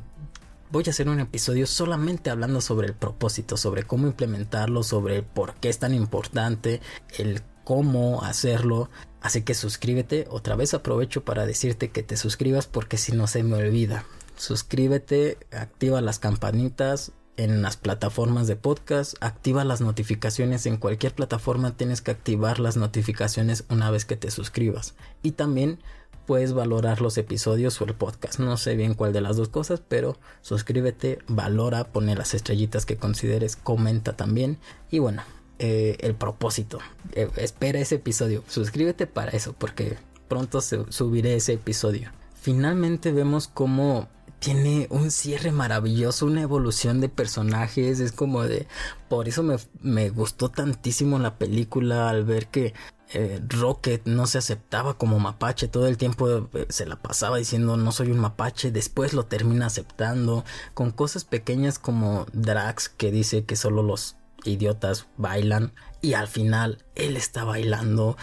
voy 0.71 0.85
a 0.87 0.91
hacer 0.91 1.09
un 1.09 1.19
episodio 1.19 1.67
solamente 1.67 2.29
hablando 2.29 2.61
sobre 2.61 2.87
el 2.89 2.95
propósito, 2.95 3.57
sobre 3.57 3.85
cómo 3.85 4.07
implementarlo, 4.07 4.83
sobre 4.83 5.23
por 5.23 5.55
qué 5.55 5.71
es 5.71 5.79
tan 5.79 5.95
importante, 5.95 6.83
el 7.17 7.43
cómo 7.65 8.23
hacerlo. 8.23 8.91
Así 9.23 9.43
que 9.43 9.55
suscríbete. 9.55 10.27
Otra 10.31 10.57
vez 10.57 10.75
aprovecho 10.75 11.25
para 11.25 11.47
decirte 11.47 11.91
que 11.91 12.03
te 12.03 12.19
suscribas 12.19 12.67
porque 12.67 12.99
si 12.99 13.13
no 13.13 13.27
se 13.27 13.43
me 13.43 13.57
olvida. 13.57 14.05
Suscríbete, 14.37 15.39
activa 15.51 16.01
las 16.03 16.19
campanitas 16.19 17.13
en 17.39 17.63
las 17.63 17.77
plataformas 17.77 18.49
de 18.49 18.57
podcast, 18.57 19.15
activa 19.21 19.65
las 19.65 19.81
notificaciones 19.81 20.67
en 20.67 20.77
cualquier 20.77 21.15
plataforma, 21.15 21.77
tienes 21.77 22.03
que 22.03 22.11
activar 22.11 22.59
las 22.59 22.77
notificaciones 22.77 23.65
una 23.71 23.91
vez 23.91 24.05
que 24.05 24.17
te 24.17 24.31
suscribas. 24.31 24.95
Y 25.23 25.31
también 25.31 25.79
puedes 26.27 26.53
valorar 26.53 27.01
los 27.01 27.17
episodios 27.17 27.81
o 27.81 27.85
el 27.85 27.95
podcast. 27.95 28.41
No 28.41 28.57
sé 28.57 28.75
bien 28.75 28.95
cuál 28.95 29.13
de 29.13 29.21
las 29.21 29.37
dos 29.37 29.49
cosas, 29.49 29.81
pero 29.89 30.19
suscríbete, 30.43 31.21
valora, 31.29 31.85
pone 31.85 32.17
las 32.17 32.35
estrellitas 32.35 32.85
que 32.85 32.97
consideres, 32.97 33.55
comenta 33.55 34.15
también. 34.15 34.59
Y 34.91 34.99
bueno, 34.99 35.23
eh, 35.61 35.97
el 36.01 36.17
propósito. 36.17 36.81
Eh, 37.13 37.31
espera 37.37 37.79
ese 37.79 37.95
episodio. 37.95 38.43
Suscríbete 38.49 39.07
para 39.07 39.31
eso, 39.31 39.55
porque 39.57 39.97
pronto 40.27 40.61
subiré 40.61 41.37
ese 41.37 41.53
episodio. 41.55 42.11
Finalmente 42.35 43.13
vemos 43.13 43.47
cómo 43.47 44.09
tiene 44.39 44.87
un 44.91 45.11
cierre 45.11 45.53
maravilloso, 45.53 46.27
una 46.27 46.43
evolución 46.43 47.01
de 47.01 47.09
personajes. 47.09 48.01
Es 48.01 48.13
como 48.13 48.43
de. 48.45 48.67
Por 49.09 49.29
eso 49.29 49.43
me, 49.81 50.11
gustó 50.11 50.51
tantísimo 50.51 51.19
la 51.19 51.39
película 51.39 52.09
al 52.09 52.25
ver 52.25 52.49
que 52.49 52.75
eh, 53.13 53.41
Rocket 53.49 54.07
no 54.07 54.27
se 54.27 54.39
aceptaba 54.39 54.95
como 54.95 55.19
mapache, 55.19 55.67
todo 55.67 55.87
el 55.87 55.97
tiempo 55.97 56.51
se 56.69 56.85
la 56.85 56.97
pasaba 56.97 57.39
diciendo 57.39 57.79
no 57.79 57.91
soy 57.91 58.11
un 58.11 58.19
mapache, 58.19 58.71
después 58.71 59.15
lo 59.15 59.25
termina 59.25 59.67
aceptando, 59.67 60.45
con 60.75 60.91
cosas 60.91 61.25
pequeñas 61.25 61.79
como 61.79 62.27
Drax 62.35 62.91
que 62.91 63.11
dice 63.11 63.47
que 63.47 63.57
solo 63.57 63.83
los 63.83 64.17
idiotas 64.45 65.07
bailan 65.17 65.73
y 66.03 66.13
al 66.15 66.29
final 66.29 66.85
él 66.95 67.17
está 67.17 67.45
bailando. 67.45 68.17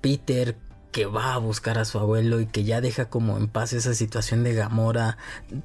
Peter 0.00 0.56
que 0.92 1.06
va 1.06 1.34
a 1.34 1.38
buscar 1.38 1.78
a 1.78 1.84
su 1.84 1.98
abuelo 1.98 2.40
y 2.40 2.46
que 2.46 2.64
ya 2.64 2.80
deja 2.80 3.08
como 3.08 3.36
en 3.36 3.48
paz 3.48 3.72
esa 3.72 3.94
situación 3.94 4.42
de 4.44 4.54
Gamora. 4.54 5.18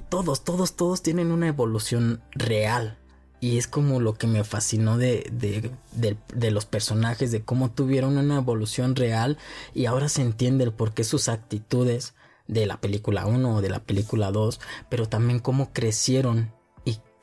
Todos, 0.10 0.44
todos, 0.44 0.76
todos 0.76 1.02
tienen 1.02 1.32
una 1.32 1.48
evolución 1.48 2.22
real. 2.32 2.98
Y 3.42 3.58
es 3.58 3.68
como 3.68 4.00
lo 4.00 4.14
que 4.14 4.28
me 4.28 4.44
fascinó 4.44 4.98
de, 4.98 5.30
de, 5.32 6.18
de, 6.34 6.52
los 6.52 6.66
personajes, 6.66 7.32
de 7.32 7.44
cómo 7.44 7.70
tuvieron 7.70 8.18
una 8.18 8.38
evolución 8.38 8.96
real 8.96 9.38
y 9.74 9.86
ahora 9.86 10.10
se 10.10 10.22
entiende 10.22 10.64
el 10.64 10.72
por 10.72 10.94
qué 10.94 11.04
sus 11.04 11.28
actitudes 11.28 12.16
de 12.48 12.66
la 12.66 12.80
película 12.80 13.28
1 13.28 13.56
o 13.56 13.62
de 13.62 13.70
la 13.70 13.84
película 13.84 14.32
2, 14.32 14.60
pero 14.90 15.08
también 15.08 15.40
cómo 15.40 15.74
crecieron 15.74 16.54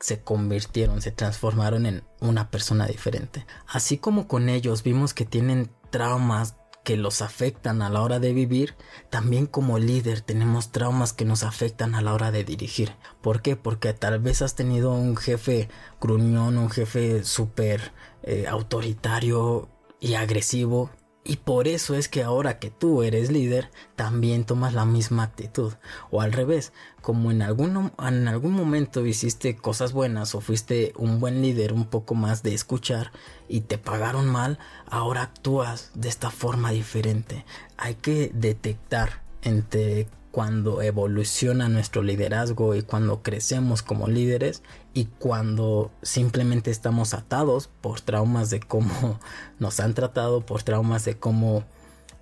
se 0.03 0.21
convirtieron, 0.21 1.01
se 1.01 1.11
transformaron 1.11 1.85
en 1.85 2.03
una 2.19 2.51
persona 2.51 2.85
diferente. 2.87 3.45
Así 3.65 3.97
como 3.97 4.27
con 4.27 4.49
ellos 4.49 4.83
vimos 4.83 5.13
que 5.13 5.23
tienen 5.23 5.71
traumas 5.91 6.57
que 6.83 6.97
los 6.97 7.21
afectan 7.21 7.81
a 7.81 7.89
la 7.89 8.01
hora 8.01 8.19
de 8.19 8.33
vivir, 8.33 8.75
también 9.09 9.45
como 9.45 9.79
líder 9.79 10.21
tenemos 10.21 10.71
traumas 10.71 11.13
que 11.13 11.25
nos 11.25 11.43
afectan 11.43 11.95
a 11.95 12.01
la 12.01 12.13
hora 12.13 12.31
de 12.31 12.43
dirigir. 12.43 12.93
¿Por 13.21 13.41
qué? 13.41 13.55
Porque 13.55 13.93
tal 13.93 14.19
vez 14.19 14.41
has 14.41 14.55
tenido 14.55 14.93
un 14.93 15.15
jefe 15.15 15.69
gruñón, 16.01 16.57
un 16.57 16.69
jefe 16.69 17.23
súper 17.23 17.93
eh, 18.23 18.45
autoritario 18.47 19.69
y 19.99 20.15
agresivo 20.15 20.91
y 21.25 21.37
por 21.37 21.67
eso 21.67 21.95
es 21.95 22.09
que 22.09 22.21
ahora 22.21 22.59
que 22.59 22.69
tú 22.69 23.01
eres 23.01 23.31
líder, 23.31 23.69
también 23.95 24.43
tomas 24.43 24.73
la 24.73 24.85
misma 24.85 25.23
actitud. 25.23 25.73
O 26.11 26.19
al 26.19 26.33
revés, 26.33 26.73
como 27.01 27.31
en 27.31 27.41
algún, 27.41 27.93
en 27.97 28.27
algún 28.27 28.51
momento 28.51 29.05
hiciste 29.05 29.55
cosas 29.55 29.93
buenas 29.93 30.35
o 30.35 30.41
fuiste 30.41 30.93
un 30.97 31.19
buen 31.19 31.41
líder 31.41 31.71
un 31.71 31.85
poco 31.85 32.13
más 32.13 32.43
de 32.43 32.53
escuchar 32.53 33.11
y 33.47 33.61
te 33.61 33.77
pagaron 33.77 34.27
mal, 34.27 34.59
ahora 34.89 35.21
actúas 35.21 35.91
de 35.93 36.09
esta 36.09 36.29
forma 36.29 36.71
diferente. 36.71 37.45
Hay 37.77 37.95
que 37.95 38.29
detectar 38.33 39.21
entre 39.43 40.07
cuando 40.33 40.81
evoluciona 40.81 41.69
nuestro 41.69 42.01
liderazgo 42.01 42.73
y 42.73 42.81
cuando 42.81 43.21
crecemos 43.21 43.83
como 43.83 44.07
líderes 44.07 44.63
y 44.91 45.05
cuando 45.05 45.91
simplemente 46.01 46.71
estamos 46.71 47.13
atados 47.13 47.69
por 47.81 48.01
traumas 48.01 48.49
de 48.49 48.59
cómo 48.59 49.19
nos 49.59 49.79
han 49.79 49.93
tratado, 49.93 50.43
por 50.43 50.63
traumas 50.63 51.05
de 51.05 51.19
cómo 51.19 51.63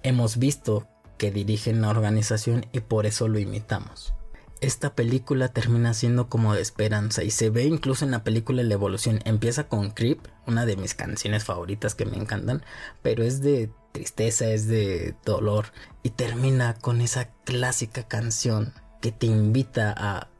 hemos 0.03 0.35
visto 0.35 0.89
que 1.17 1.31
dirigen 1.31 1.79
la 1.79 1.87
organización 1.87 2.65
y 2.73 2.81
por 2.81 3.05
eso 3.05 3.29
lo 3.29 3.39
imitamos. 3.39 4.13
Esta 4.59 4.93
película 4.93 5.47
termina 5.47 5.93
siendo 5.93 6.27
como 6.27 6.53
de 6.53 6.61
esperanza 6.61 7.23
y 7.23 7.31
se 7.31 7.49
ve 7.49 7.63
incluso 7.63 8.03
en 8.03 8.11
la 8.11 8.25
película 8.25 8.61
la 8.61 8.73
evolución. 8.73 9.21
Empieza 9.23 9.69
con 9.69 9.89
Creep, 9.91 10.19
una 10.45 10.65
de 10.65 10.75
mis 10.75 10.95
canciones 10.95 11.45
favoritas 11.45 11.95
que 11.95 12.05
me 12.05 12.17
encantan, 12.17 12.61
pero 13.01 13.23
es 13.23 13.39
de 13.39 13.71
tristeza, 13.91 14.49
es 14.49 14.67
de 14.67 15.15
dolor 15.25 15.67
y 16.03 16.11
termina 16.11 16.75
con 16.75 17.01
esa 17.01 17.29
clásica 17.45 18.07
canción 18.07 18.73
que 19.01 19.11
te 19.11 19.27
invita 19.27 19.93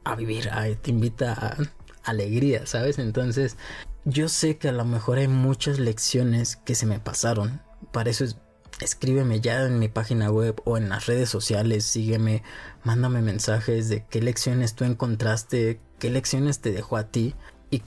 a, 0.04 0.14
vivir, 0.14 0.50
te 0.82 0.90
invita 0.90 1.32
a 1.32 1.56
alegría, 2.04 2.66
¿sabes? 2.66 2.98
Entonces 2.98 3.56
yo 4.04 4.28
sé 4.28 4.56
que 4.56 4.68
a 4.68 4.72
lo 4.72 4.84
mejor 4.84 5.18
hay 5.18 5.28
muchas 5.28 5.78
lecciones 5.78 6.56
que 6.56 6.74
se 6.74 6.86
me 6.86 6.98
pasaron, 6.98 7.60
para 7.92 8.10
eso 8.10 8.24
escríbeme 8.80 9.40
ya 9.40 9.64
en 9.64 9.78
mi 9.78 9.88
página 9.88 10.30
web 10.30 10.60
o 10.64 10.76
en 10.76 10.88
las 10.88 11.06
redes 11.06 11.28
sociales, 11.28 11.84
sígueme, 11.84 12.42
mándame 12.84 13.22
mensajes 13.22 13.88
de 13.88 14.04
qué 14.06 14.20
lecciones 14.20 14.74
tú 14.74 14.84
encontraste, 14.84 15.80
qué 15.98 16.10
lecciones 16.10 16.60
te 16.60 16.72
dejó 16.72 16.96
a 16.96 17.08
ti 17.08 17.34
y 17.70 17.82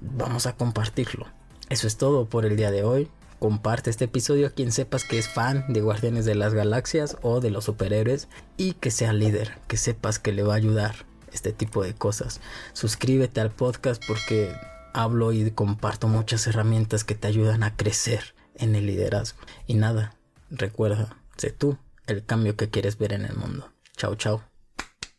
vamos 0.00 0.46
a 0.46 0.56
compartirlo. 0.56 1.26
Eso 1.68 1.86
es 1.86 1.96
todo 1.96 2.28
por 2.28 2.44
el 2.44 2.56
día 2.56 2.70
de 2.70 2.84
hoy 2.84 3.10
comparte 3.44 3.90
este 3.90 4.06
episodio 4.06 4.46
a 4.46 4.50
quien 4.52 4.72
sepas 4.72 5.04
que 5.04 5.18
es 5.18 5.28
fan 5.28 5.66
de 5.68 5.82
Guardianes 5.82 6.24
de 6.24 6.34
las 6.34 6.54
Galaxias 6.54 7.18
o 7.20 7.40
de 7.40 7.50
los 7.50 7.64
superhéroes 7.64 8.26
y 8.56 8.72
que 8.72 8.90
sea 8.90 9.12
líder, 9.12 9.58
que 9.68 9.76
sepas 9.76 10.18
que 10.18 10.32
le 10.32 10.42
va 10.42 10.54
a 10.54 10.56
ayudar 10.56 10.94
este 11.30 11.52
tipo 11.52 11.84
de 11.84 11.92
cosas. 11.92 12.40
Suscríbete 12.72 13.42
al 13.42 13.50
podcast 13.50 14.02
porque 14.08 14.50
hablo 14.94 15.34
y 15.34 15.50
comparto 15.50 16.08
muchas 16.08 16.46
herramientas 16.46 17.04
que 17.04 17.16
te 17.16 17.28
ayudan 17.28 17.64
a 17.64 17.76
crecer 17.76 18.34
en 18.54 18.74
el 18.76 18.86
liderazgo. 18.86 19.40
Y 19.66 19.74
nada, 19.74 20.14
recuerda, 20.48 21.14
sé 21.36 21.50
tú 21.50 21.76
el 22.06 22.24
cambio 22.24 22.56
que 22.56 22.70
quieres 22.70 22.96
ver 22.96 23.12
en 23.12 23.26
el 23.26 23.36
mundo. 23.36 23.70
Chao, 23.94 24.14
chao. 24.14 24.53